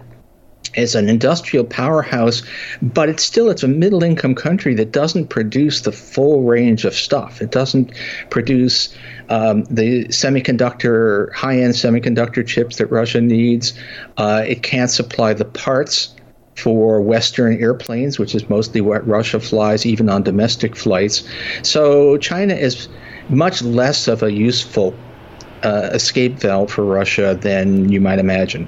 is 0.75 0.95
an 0.95 1.09
industrial 1.09 1.65
powerhouse, 1.65 2.43
but 2.81 3.09
it's 3.09 3.23
still 3.23 3.49
it's 3.49 3.63
a 3.63 3.67
middle 3.67 4.03
income 4.03 4.35
country 4.35 4.73
that 4.75 4.91
doesn't 4.91 5.27
produce 5.27 5.81
the 5.81 5.91
full 5.91 6.43
range 6.43 6.85
of 6.85 6.93
stuff. 6.93 7.41
It 7.41 7.51
doesn't 7.51 7.91
produce 8.29 8.93
um, 9.29 9.63
the 9.65 10.05
semiconductor 10.05 11.33
high 11.33 11.59
end 11.59 11.73
semiconductor 11.73 12.45
chips 12.45 12.77
that 12.77 12.87
Russia 12.87 13.21
needs. 13.21 13.73
Uh, 14.17 14.43
it 14.47 14.63
can't 14.63 14.89
supply 14.89 15.33
the 15.33 15.45
parts 15.45 16.13
for 16.55 17.01
Western 17.01 17.61
airplanes, 17.61 18.17
which 18.17 18.33
is 18.33 18.49
mostly 18.49 18.81
what 18.81 19.07
Russia 19.07 19.39
flies, 19.39 19.85
even 19.85 20.09
on 20.09 20.23
domestic 20.23 20.75
flights. 20.75 21.27
So 21.61 22.17
China 22.17 22.55
is 22.55 22.89
much 23.29 23.61
less 23.61 24.07
of 24.07 24.23
a 24.23 24.31
useful 24.31 24.95
uh, 25.63 25.89
escape 25.93 26.35
valve 26.35 26.71
for 26.71 26.83
Russia 26.83 27.37
than 27.39 27.89
you 27.89 28.01
might 28.01 28.19
imagine. 28.19 28.67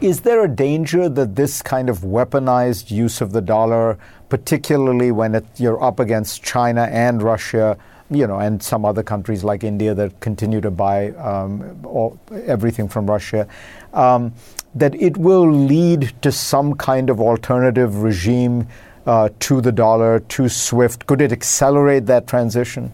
Is 0.00 0.22
there 0.22 0.42
a 0.42 0.48
danger 0.48 1.10
that 1.10 1.36
this 1.36 1.60
kind 1.60 1.90
of 1.90 1.98
weaponized 1.98 2.90
use 2.90 3.20
of 3.20 3.32
the 3.32 3.42
dollar, 3.42 3.98
particularly 4.30 5.12
when 5.12 5.34
it, 5.34 5.44
you're 5.58 5.82
up 5.82 6.00
against 6.00 6.42
China 6.42 6.84
and 6.90 7.22
Russia, 7.22 7.76
you 8.10 8.26
know, 8.26 8.38
and 8.38 8.62
some 8.62 8.86
other 8.86 9.02
countries 9.02 9.44
like 9.44 9.62
India 9.62 9.94
that 9.94 10.18
continue 10.20 10.62
to 10.62 10.70
buy 10.70 11.10
um, 11.10 11.78
all, 11.84 12.18
everything 12.46 12.88
from 12.88 13.10
Russia, 13.10 13.46
um, 13.92 14.32
that 14.74 14.94
it 14.94 15.18
will 15.18 15.52
lead 15.52 16.14
to 16.22 16.32
some 16.32 16.76
kind 16.76 17.10
of 17.10 17.20
alternative 17.20 18.02
regime 18.02 18.66
uh, 19.04 19.28
to 19.40 19.60
the 19.60 19.72
dollar, 19.72 20.20
to 20.20 20.48
SWIFT? 20.48 21.04
Could 21.04 21.20
it 21.20 21.30
accelerate 21.30 22.06
that 22.06 22.26
transition? 22.26 22.90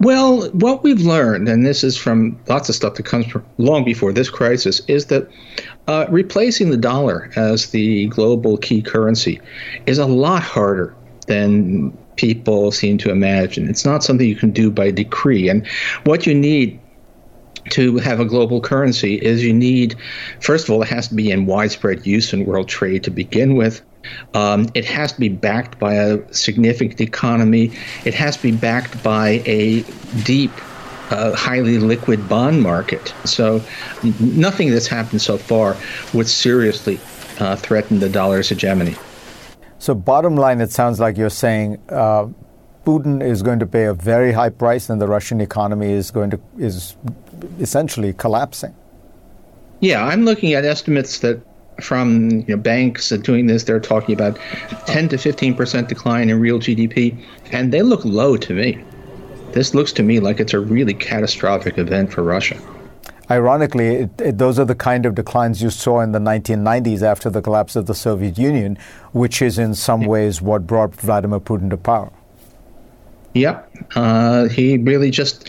Well, 0.00 0.50
what 0.50 0.82
we've 0.82 1.00
learned, 1.00 1.48
and 1.48 1.64
this 1.64 1.84
is 1.84 1.96
from 1.96 2.38
lots 2.48 2.68
of 2.68 2.74
stuff 2.74 2.94
that 2.94 3.04
comes 3.04 3.26
from 3.26 3.44
long 3.58 3.84
before 3.84 4.12
this 4.12 4.30
crisis, 4.30 4.80
is 4.88 5.06
that 5.06 5.28
uh, 5.86 6.06
replacing 6.08 6.70
the 6.70 6.76
dollar 6.76 7.30
as 7.36 7.70
the 7.70 8.06
global 8.06 8.56
key 8.56 8.82
currency 8.82 9.40
is 9.86 9.98
a 9.98 10.06
lot 10.06 10.42
harder 10.42 10.94
than 11.26 11.96
people 12.16 12.70
seem 12.70 12.98
to 12.98 13.10
imagine. 13.10 13.68
It's 13.68 13.84
not 13.84 14.04
something 14.04 14.28
you 14.28 14.36
can 14.36 14.50
do 14.50 14.70
by 14.70 14.90
decree. 14.90 15.48
And 15.48 15.66
what 16.04 16.26
you 16.26 16.34
need 16.34 16.78
to 17.70 17.98
have 17.98 18.20
a 18.20 18.24
global 18.24 18.60
currency 18.60 19.14
is 19.16 19.44
you 19.44 19.52
need, 19.52 19.96
first 20.40 20.64
of 20.64 20.70
all, 20.70 20.82
it 20.82 20.88
has 20.88 21.08
to 21.08 21.14
be 21.14 21.30
in 21.30 21.46
widespread 21.46 22.06
use 22.06 22.32
in 22.32 22.46
world 22.46 22.68
trade 22.68 23.04
to 23.04 23.10
begin 23.10 23.54
with. 23.54 23.82
Um, 24.34 24.68
it 24.74 24.84
has 24.84 25.12
to 25.12 25.20
be 25.20 25.28
backed 25.28 25.78
by 25.78 25.94
a 25.94 26.32
significant 26.32 27.00
economy. 27.00 27.72
It 28.04 28.14
has 28.14 28.36
to 28.36 28.42
be 28.42 28.52
backed 28.52 29.02
by 29.02 29.42
a 29.46 29.82
deep, 30.24 30.52
uh, 31.10 31.34
highly 31.34 31.78
liquid 31.78 32.28
bond 32.28 32.62
market. 32.62 33.14
So, 33.24 33.62
nothing 34.20 34.70
that's 34.70 34.86
happened 34.86 35.22
so 35.22 35.36
far 35.36 35.76
would 36.14 36.28
seriously 36.28 36.98
uh, 37.38 37.56
threaten 37.56 37.98
the 37.98 38.08
dollar's 38.08 38.48
hegemony. 38.48 38.96
So, 39.78 39.94
bottom 39.94 40.36
line, 40.36 40.60
it 40.60 40.70
sounds 40.70 41.00
like 41.00 41.16
you're 41.16 41.30
saying 41.30 41.80
uh, 41.88 42.28
Putin 42.84 43.22
is 43.22 43.42
going 43.42 43.58
to 43.58 43.66
pay 43.66 43.84
a 43.84 43.94
very 43.94 44.32
high 44.32 44.50
price, 44.50 44.90
and 44.90 45.00
the 45.00 45.06
Russian 45.06 45.40
economy 45.40 45.92
is 45.92 46.10
going 46.10 46.30
to 46.30 46.40
is 46.58 46.96
essentially 47.58 48.12
collapsing. 48.12 48.74
Yeah, 49.80 50.04
I'm 50.04 50.24
looking 50.24 50.52
at 50.52 50.64
estimates 50.64 51.20
that 51.20 51.40
from 51.80 52.30
you 52.30 52.44
know, 52.48 52.56
banks 52.56 53.10
doing 53.10 53.46
this, 53.46 53.64
they're 53.64 53.80
talking 53.80 54.14
about 54.14 54.38
10 54.86 55.08
to 55.10 55.18
15 55.18 55.54
percent 55.54 55.88
decline 55.88 56.30
in 56.30 56.40
real 56.40 56.58
GDP, 56.58 57.16
and 57.52 57.72
they 57.72 57.82
look 57.82 58.04
low 58.04 58.36
to 58.36 58.54
me. 58.54 58.82
This 59.52 59.74
looks 59.74 59.92
to 59.94 60.02
me 60.02 60.20
like 60.20 60.38
it's 60.38 60.54
a 60.54 60.60
really 60.60 60.94
catastrophic 60.94 61.78
event 61.78 62.12
for 62.12 62.22
Russia. 62.22 62.60
Ironically, 63.30 63.86
it, 63.86 64.20
it, 64.20 64.38
those 64.38 64.58
are 64.58 64.64
the 64.64 64.74
kind 64.74 65.06
of 65.06 65.14
declines 65.14 65.62
you 65.62 65.70
saw 65.70 66.00
in 66.00 66.10
the 66.10 66.18
1990s 66.18 67.02
after 67.02 67.30
the 67.30 67.40
collapse 67.40 67.76
of 67.76 67.86
the 67.86 67.94
Soviet 67.94 68.38
Union, 68.38 68.76
which 69.12 69.40
is 69.40 69.58
in 69.58 69.74
some 69.74 70.04
ways 70.04 70.42
what 70.42 70.66
brought 70.66 70.94
Vladimir 70.94 71.38
Putin 71.38 71.70
to 71.70 71.76
power. 71.76 72.10
Yep. 73.34 73.72
Uh, 73.94 74.48
he 74.48 74.78
really 74.78 75.12
just 75.12 75.48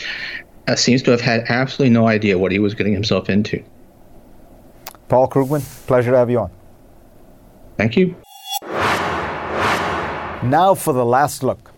uh, 0.68 0.76
seems 0.76 1.02
to 1.02 1.10
have 1.10 1.20
had 1.20 1.44
absolutely 1.48 1.92
no 1.92 2.06
idea 2.06 2.38
what 2.38 2.52
he 2.52 2.60
was 2.60 2.74
getting 2.74 2.92
himself 2.92 3.28
into. 3.28 3.62
Paul 5.12 5.28
Krugman, 5.28 5.60
pleasure 5.86 6.10
to 6.10 6.16
have 6.16 6.30
you 6.30 6.38
on. 6.38 6.50
Thank 7.76 7.98
you. 7.98 8.16
Now 10.42 10.74
for 10.74 10.94
the 10.94 11.04
last 11.04 11.42
look. 11.42 11.70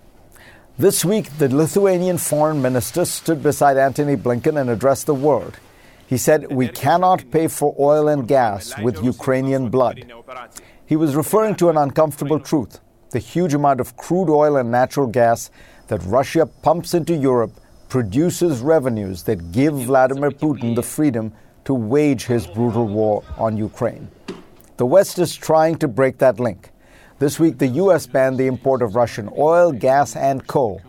This 0.79 1.05
week, 1.05 1.39
the 1.39 1.53
Lithuanian 1.53 2.19
foreign 2.19 2.63
minister 2.63 3.05
stood 3.05 3.43
beside 3.43 3.77
Antony 3.77 4.15
Blinken 4.15 4.61
and 4.61 4.71
addressed 4.71 5.07
the 5.07 5.15
world. 5.15 5.59
He 6.07 6.17
said, 6.17 6.53
We 6.53 6.69
cannot 6.69 7.29
pay 7.33 7.49
for 7.49 7.75
oil 7.77 8.07
and 8.07 8.29
gas 8.29 8.73
with 8.79 9.03
Ukrainian 9.03 9.69
blood. 9.69 10.13
He 10.87 10.95
was 10.95 11.17
referring 11.17 11.57
to 11.57 11.71
an 11.71 11.77
uncomfortable 11.77 12.39
truth 12.39 12.79
the 13.11 13.19
huge 13.19 13.53
amount 13.53 13.81
of 13.81 13.97
crude 13.97 14.31
oil 14.31 14.57
and 14.57 14.71
natural 14.71 15.09
gas 15.09 15.51
that 15.89 16.01
Russia 16.05 16.47
pumps 16.47 16.95
into 16.95 17.17
Europe 17.17 17.55
produces 17.89 18.61
revenues 18.61 19.25
that 19.25 19.51
give 19.51 19.75
Vladimir 19.75 20.31
Putin 20.31 20.77
the 20.77 20.85
freedom 20.85 21.33
to 21.65 21.75
wage 21.75 22.25
his 22.25 22.47
brutal 22.47 22.87
war 22.87 23.23
on 23.37 23.57
Ukraine. 23.57 24.09
The 24.77 24.87
West 24.87 25.19
is 25.19 25.35
trying 25.35 25.77
to 25.77 25.89
break 25.89 26.19
that 26.19 26.41
link. 26.41 26.71
This 27.19 27.39
week, 27.39 27.59
the 27.59 27.69
U.S. 27.83 28.07
banned 28.07 28.39
the 28.39 28.47
import 28.47 28.83
of 28.83 28.97
Russian 28.97 29.31
oil, 29.39 29.73
gas, 29.73 30.17
and 30.17 30.47
coal, 30.47 30.83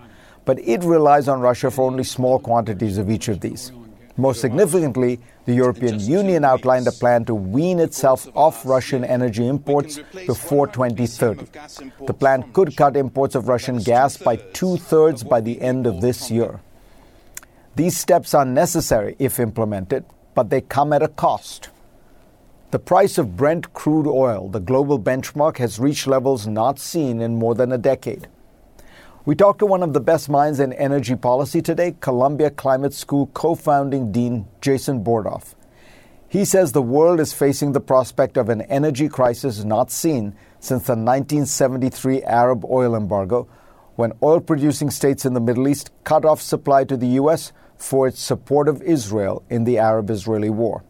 but 0.43 0.59
it 0.59 0.83
relies 0.83 1.27
on 1.27 1.39
Russia 1.39 1.69
for 1.69 1.85
only 1.85 2.03
small 2.03 2.39
quantities 2.39 2.97
of 2.97 3.09
each 3.09 3.27
of 3.27 3.41
these. 3.41 3.71
Most 4.17 4.39
significantly, 4.39 5.19
the 5.43 5.53
European 5.53 5.99
Union 5.99 6.45
outlined 6.45 6.87
a 6.87 6.91
plan 6.91 7.25
to 7.25 7.35
wean 7.35 7.79
itself 7.79 8.27
off 8.33 8.65
Russian 8.65 9.03
energy 9.03 9.45
imports 9.45 9.99
before 10.25 10.67
2030. 10.67 11.47
The 12.07 12.13
plan 12.13 12.51
could 12.53 12.77
cut 12.77 12.95
imports 12.95 13.35
of 13.35 13.49
Russian 13.49 13.77
gas 13.79 14.17
by 14.17 14.37
two 14.37 14.77
thirds 14.77 15.23
by 15.23 15.41
the 15.41 15.61
end 15.61 15.85
of 15.85 15.99
this 15.99 16.31
year. 16.31 16.61
These 17.75 17.97
steps 17.97 18.33
are 18.33 18.45
necessary 18.45 19.17
if 19.19 19.37
implemented, 19.37 20.05
but 20.35 20.49
they 20.51 20.61
come 20.61 20.93
at 20.93 21.01
a 21.01 21.07
cost. 21.07 21.69
The 22.71 22.79
price 22.79 23.17
of 23.17 23.37
Brent 23.37 23.73
crude 23.73 24.05
oil, 24.05 24.49
the 24.49 24.59
global 24.59 24.99
benchmark, 24.99 25.57
has 25.57 25.79
reached 25.79 26.07
levels 26.07 26.45
not 26.45 26.77
seen 26.77 27.21
in 27.21 27.39
more 27.39 27.55
than 27.55 27.71
a 27.71 27.77
decade. 27.77 28.27
We 29.23 29.33
talked 29.33 29.59
to 29.59 29.65
one 29.65 29.81
of 29.81 29.93
the 29.93 30.01
best 30.01 30.29
minds 30.29 30.59
in 30.59 30.73
energy 30.73 31.15
policy 31.15 31.61
today, 31.61 31.95
Columbia 31.99 32.51
Climate 32.51 32.93
School 32.93 33.27
co 33.27 33.55
founding 33.55 34.11
dean 34.11 34.45
Jason 34.61 35.03
Bordoff. 35.03 35.55
He 36.27 36.43
says 36.43 36.73
the 36.73 36.81
world 36.81 37.21
is 37.21 37.31
facing 37.31 37.71
the 37.71 37.79
prospect 37.79 38.35
of 38.35 38.49
an 38.49 38.61
energy 38.63 39.07
crisis 39.07 39.63
not 39.63 39.89
seen 39.89 40.35
since 40.59 40.83
the 40.83 40.93
1973 40.93 42.23
Arab 42.23 42.65
oil 42.65 42.93
embargo, 42.93 43.47
when 43.95 44.11
oil 44.21 44.41
producing 44.41 44.91
states 44.91 45.25
in 45.25 45.33
the 45.33 45.39
Middle 45.39 45.69
East 45.69 45.91
cut 46.03 46.25
off 46.25 46.41
supply 46.41 46.83
to 46.83 46.97
the 46.97 47.07
U.S 47.23 47.53
for 47.77 48.07
its 48.07 48.19
support 48.21 48.67
of 48.67 48.81
Israel 48.81 49.43
in 49.49 49.63
the 49.63 49.77
Arab 49.77 50.09
Israeli 50.09 50.49
war. 50.49 50.83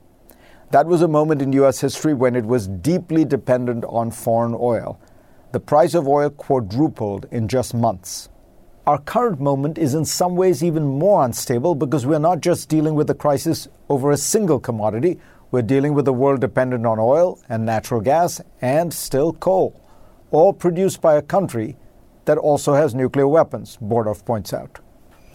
That 0.72 0.88
was 0.88 1.02
a 1.02 1.08
moment 1.08 1.42
in 1.42 1.54
U.S. 1.54 1.80
history 1.80 2.14
when 2.14 2.36
it 2.36 2.46
was 2.46 2.68
deeply 2.68 3.26
dependent 3.26 3.86
on 3.86 4.12
foreign 4.12 4.56
oil. 4.60 5.00
The 5.52 5.60
price 5.60 5.94
of 5.94 6.08
oil 6.08 6.30
quadrupled 6.30 7.28
in 7.32 7.48
just 7.48 7.74
months. 7.74 8.30
our 8.88 9.00
current 9.00 9.40
moment 9.40 9.78
is 9.80 9.96
in 9.96 10.06
some 10.06 10.36
ways 10.36 10.64
even 10.64 10.86
more 10.86 11.26
unstable 11.26 11.74
because 11.74 12.06
we're 12.06 12.20
not 12.20 12.40
just 12.40 12.70
dealing 12.70 12.94
with 12.94 13.10
a 13.10 13.16
crisis 13.16 13.68
over 13.90 14.12
a 14.12 14.18
single 14.18 14.60
commodity, 14.60 15.20
we're 15.50 15.64
dealing 15.64 15.94
with 15.96 16.08
a 16.08 16.14
world 16.14 16.40
dependent 16.40 16.86
on 16.86 17.00
oil 17.00 17.40
and 17.50 17.66
natural 17.66 18.00
gas 18.00 18.42
and 18.62 18.94
still 18.94 19.34
coal, 19.34 19.82
all 20.30 20.54
produced 20.54 21.02
by 21.02 21.16
a 21.16 21.22
country 21.22 21.78
that 22.26 22.38
also 22.38 22.74
has 22.74 22.94
nuclear 22.94 23.28
weapons, 23.28 23.78
Bordoff 23.82 24.24
points 24.24 24.54
out. 24.54 24.80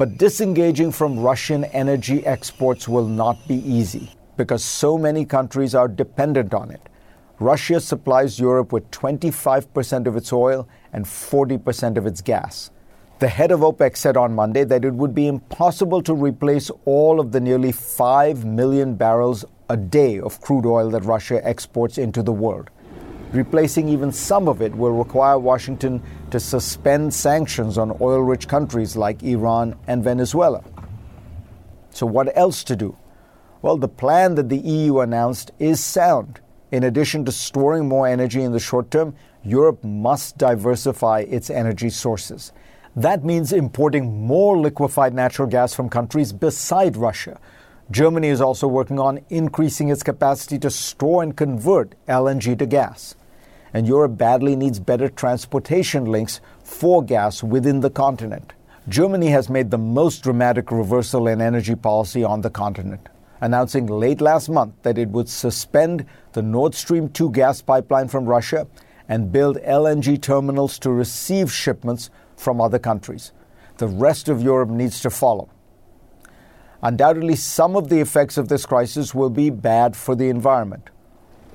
But 0.00 0.16
disengaging 0.16 0.92
from 0.92 1.18
Russian 1.18 1.62
energy 1.62 2.24
exports 2.24 2.88
will 2.88 3.06
not 3.06 3.46
be 3.46 3.56
easy 3.56 4.10
because 4.38 4.64
so 4.64 4.96
many 4.96 5.26
countries 5.26 5.74
are 5.74 5.88
dependent 5.88 6.54
on 6.54 6.70
it. 6.70 6.80
Russia 7.38 7.78
supplies 7.80 8.40
Europe 8.40 8.72
with 8.72 8.90
25% 8.92 10.06
of 10.06 10.16
its 10.16 10.32
oil 10.32 10.66
and 10.94 11.04
40% 11.04 11.98
of 11.98 12.06
its 12.06 12.22
gas. 12.22 12.70
The 13.18 13.28
head 13.28 13.50
of 13.50 13.60
OPEC 13.60 13.94
said 13.94 14.16
on 14.16 14.34
Monday 14.34 14.64
that 14.64 14.86
it 14.86 14.94
would 14.94 15.14
be 15.14 15.26
impossible 15.26 16.00
to 16.04 16.14
replace 16.14 16.70
all 16.86 17.20
of 17.20 17.32
the 17.32 17.40
nearly 17.40 17.70
5 17.70 18.46
million 18.46 18.94
barrels 18.94 19.44
a 19.68 19.76
day 19.76 20.18
of 20.18 20.40
crude 20.40 20.64
oil 20.64 20.88
that 20.92 21.04
Russia 21.04 21.46
exports 21.46 21.98
into 21.98 22.22
the 22.22 22.32
world. 22.32 22.70
Replacing 23.32 23.88
even 23.88 24.10
some 24.10 24.48
of 24.48 24.60
it 24.60 24.74
will 24.74 24.90
require 24.90 25.38
Washington 25.38 26.02
to 26.32 26.40
suspend 26.40 27.14
sanctions 27.14 27.78
on 27.78 27.96
oil 28.00 28.20
rich 28.20 28.48
countries 28.48 28.96
like 28.96 29.22
Iran 29.22 29.76
and 29.86 30.02
Venezuela. 30.02 30.64
So, 31.90 32.06
what 32.06 32.36
else 32.36 32.64
to 32.64 32.74
do? 32.74 32.96
Well, 33.62 33.76
the 33.76 33.88
plan 33.88 34.34
that 34.34 34.48
the 34.48 34.58
EU 34.58 34.98
announced 34.98 35.52
is 35.60 35.78
sound. 35.78 36.40
In 36.72 36.82
addition 36.82 37.24
to 37.24 37.32
storing 37.32 37.86
more 37.88 38.06
energy 38.08 38.42
in 38.42 38.52
the 38.52 38.58
short 38.58 38.90
term, 38.90 39.14
Europe 39.44 39.84
must 39.84 40.36
diversify 40.36 41.20
its 41.20 41.50
energy 41.50 41.90
sources. 41.90 42.52
That 42.96 43.24
means 43.24 43.52
importing 43.52 44.26
more 44.26 44.58
liquefied 44.58 45.14
natural 45.14 45.46
gas 45.46 45.72
from 45.72 45.88
countries 45.88 46.32
beside 46.32 46.96
Russia. 46.96 47.38
Germany 47.90 48.28
is 48.28 48.40
also 48.40 48.66
working 48.66 48.98
on 48.98 49.20
increasing 49.30 49.88
its 49.88 50.02
capacity 50.02 50.58
to 50.60 50.70
store 50.70 51.22
and 51.22 51.36
convert 51.36 51.94
LNG 52.06 52.58
to 52.58 52.66
gas. 52.66 53.14
And 53.72 53.86
Europe 53.86 54.18
badly 54.18 54.56
needs 54.56 54.80
better 54.80 55.08
transportation 55.08 56.04
links 56.04 56.40
for 56.62 57.02
gas 57.02 57.42
within 57.42 57.80
the 57.80 57.90
continent. 57.90 58.52
Germany 58.88 59.28
has 59.28 59.48
made 59.48 59.70
the 59.70 59.78
most 59.78 60.22
dramatic 60.22 60.72
reversal 60.72 61.28
in 61.28 61.40
energy 61.40 61.74
policy 61.74 62.24
on 62.24 62.40
the 62.40 62.50
continent, 62.50 63.08
announcing 63.40 63.86
late 63.86 64.20
last 64.20 64.48
month 64.48 64.74
that 64.82 64.98
it 64.98 65.08
would 65.10 65.28
suspend 65.28 66.04
the 66.32 66.42
Nord 66.42 66.74
Stream 66.74 67.08
2 67.08 67.30
gas 67.30 67.62
pipeline 67.62 68.08
from 68.08 68.24
Russia 68.24 68.66
and 69.08 69.30
build 69.30 69.58
LNG 69.58 70.20
terminals 70.20 70.78
to 70.78 70.90
receive 70.90 71.52
shipments 71.52 72.10
from 72.36 72.60
other 72.60 72.78
countries. 72.78 73.32
The 73.76 73.88
rest 73.88 74.28
of 74.28 74.42
Europe 74.42 74.70
needs 74.70 75.00
to 75.00 75.10
follow. 75.10 75.48
Undoubtedly, 76.82 77.36
some 77.36 77.76
of 77.76 77.88
the 77.88 78.00
effects 78.00 78.38
of 78.38 78.48
this 78.48 78.64
crisis 78.64 79.14
will 79.14 79.30
be 79.30 79.50
bad 79.50 79.94
for 79.94 80.14
the 80.14 80.30
environment. 80.30 80.88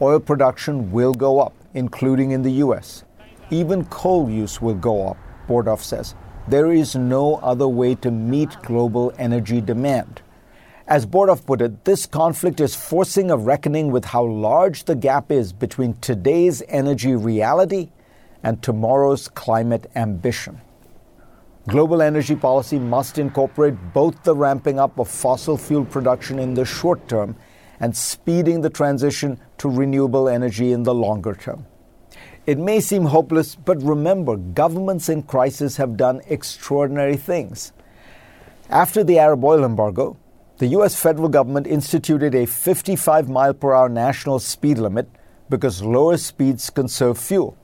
Oil 0.01 0.20
production 0.20 0.91
will 0.91 1.13
go 1.13 1.39
up, 1.39 1.53
including 1.76 2.32
in 2.32 2.41
the 2.41 2.53
U.S. 2.65 3.03
Even 3.51 3.86
coal 3.86 4.30
use 4.30 4.59
will 4.59 4.73
go 4.73 5.09
up, 5.09 5.17
Bordoff 5.47 5.82
says. 5.82 6.15
There 6.47 6.71
is 6.71 6.95
no 6.95 7.36
other 7.36 7.67
way 7.67 7.95
to 7.95 8.09
meet 8.09 8.57
global 8.63 9.13
energy 9.19 9.61
demand. 9.61 10.21
As 10.88 11.05
Bordoff 11.05 11.45
put 11.45 11.61
it, 11.61 11.84
this 11.84 12.05
conflict 12.05 12.59
is 12.59 12.76
forcing 12.76 13.30
a 13.30 13.38
reckoning 13.38 13.91
with 13.91 14.05
how 14.05 14.23
large 14.23 14.86
the 14.86 14.95
gap 14.95 15.32
is 15.32 15.51
between 15.51 15.95
today's 15.95 16.63
energy 16.67 17.15
reality 17.15 17.89
and 18.41 18.61
tomorrow's 18.61 19.28
climate 19.28 19.89
ambition. 19.95 20.61
Global 21.67 22.03
energy 22.03 22.36
policy 22.36 22.78
must 22.78 23.17
incorporate 23.17 23.73
both 23.91 24.21
the 24.23 24.36
ramping 24.36 24.80
up 24.80 24.99
of 24.99 25.07
fossil 25.07 25.57
fuel 25.57 25.84
production 25.84 26.38
in 26.38 26.53
the 26.53 26.63
short 26.63 27.07
term 27.07 27.36
and 27.80 27.95
speeding 27.95 28.61
the 28.61 28.69
transition 28.69 29.39
to 29.57 29.69
renewable 29.69 30.30
energy 30.30 30.71
in 30.71 30.84
the 30.84 30.93
longer 30.93 31.34
term. 31.34 31.65
It 32.45 32.57
may 32.57 32.80
seem 32.80 33.05
hopeless, 33.05 33.55
but 33.55 33.82
remember, 33.82 34.38
governments 34.38 35.09
in 35.09 35.23
crisis 35.23 35.78
have 35.78 35.97
done 35.97 36.21
extraordinary 36.28 37.17
things. 37.17 37.73
After 38.69 39.03
the 39.03 39.19
Arab 39.19 39.43
oil 39.43 39.63
embargo, 39.63 40.17
the 40.57 40.67
US 40.67 40.95
federal 40.95 41.30
government 41.30 41.67
instituted 41.67 42.34
a 42.36 42.45
55 42.45 43.30
mile 43.30 43.53
per 43.53 43.73
hour 43.73 43.89
national 43.89 44.39
speed 44.39 44.78
limit 44.78 45.09
because 45.49 45.82
lower 45.82 46.17
speeds 46.17 46.69
conserve 46.69 47.17
fuel 47.17 47.57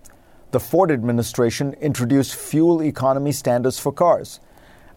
the 0.51 0.59
Ford 0.59 0.91
administration 0.91 1.73
introduced 1.79 2.35
fuel 2.35 2.83
economy 2.83 3.31
standards 3.31 3.79
for 3.79 3.93
cars. 3.93 4.41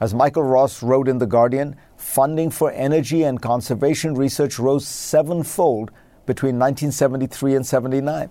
As 0.00 0.12
Michael 0.12 0.42
Ross 0.42 0.82
wrote 0.82 1.06
in 1.06 1.18
The 1.18 1.26
Guardian, 1.26 1.76
funding 2.04 2.50
for 2.50 2.70
energy 2.72 3.22
and 3.22 3.40
conservation 3.40 4.14
research 4.14 4.58
rose 4.58 4.86
sevenfold 4.86 5.90
between 6.26 6.58
1973 6.58 7.56
and 7.56 7.66
79. 7.66 8.30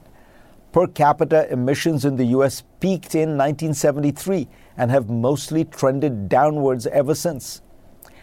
Per 0.72 0.88
capita 0.88 1.52
emissions 1.52 2.06
in 2.06 2.16
the 2.16 2.26
U.S. 2.38 2.64
peaked 2.80 3.16
in 3.16 3.38
1973 3.38 4.48
and 4.78 4.90
have 4.92 5.10
mostly 5.10 5.66
trended 5.66 6.30
downwards 6.30 6.88
ever 6.88 7.14
since. 7.14 7.62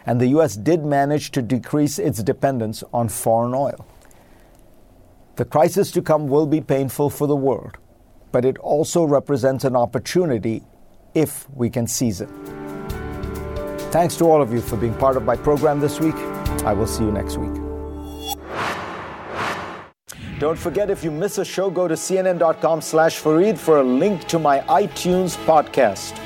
And 0.07 0.21
the 0.21 0.29
U.S. 0.29 0.57
did 0.57 0.85
manage 0.85 1.31
to 1.33 1.43
decrease 1.43 1.99
its 1.99 2.23
dependence 2.23 2.83
on 2.93 3.09
foreign 3.09 3.55
oil. 3.55 3.87
The 5.37 5.45
crisis 5.45 5.91
to 5.93 6.03
come 6.03 6.29
will 6.29 6.47
be 6.47 6.61
painful 6.61 7.11
for 7.11 7.27
the 7.27 7.37
world 7.37 7.79
but 8.33 8.45
it 8.45 8.59
also 8.59 9.05
represents 9.05 9.65
an 9.65 9.77
opportunity 9.77 10.63
if 11.15 11.49
we 11.51 11.69
can 11.69 11.87
seize 11.87 12.21
it. 12.21 12.29
Thanks 13.91 14.17
to 14.17 14.25
all 14.25 14.41
of 14.41 14.53
you 14.53 14.61
for 14.61 14.77
being 14.77 14.95
part 14.95 15.17
of 15.17 15.25
my 15.25 15.37
program 15.37 15.81
this 15.81 15.99
week. 16.01 16.15
I 16.65 16.73
will 16.73 16.87
see 16.87 17.05
you 17.05 17.11
next 17.11 17.39
week. 17.39 17.53
Don't 20.39 20.59
forget, 20.59 20.89
if 20.89 21.05
you 21.05 21.11
miss 21.11 21.37
a 21.37 21.45
show, 21.45 21.69
go 21.69 21.87
to 21.87 21.95
cnn.com 21.95 22.81
slash 22.81 23.21
Fareed 23.21 23.59
for 23.59 23.81
a 23.81 23.83
link 23.83 24.27
to 24.29 24.39
my 24.39 24.61
iTunes 24.61 25.37
podcast. 25.45 26.17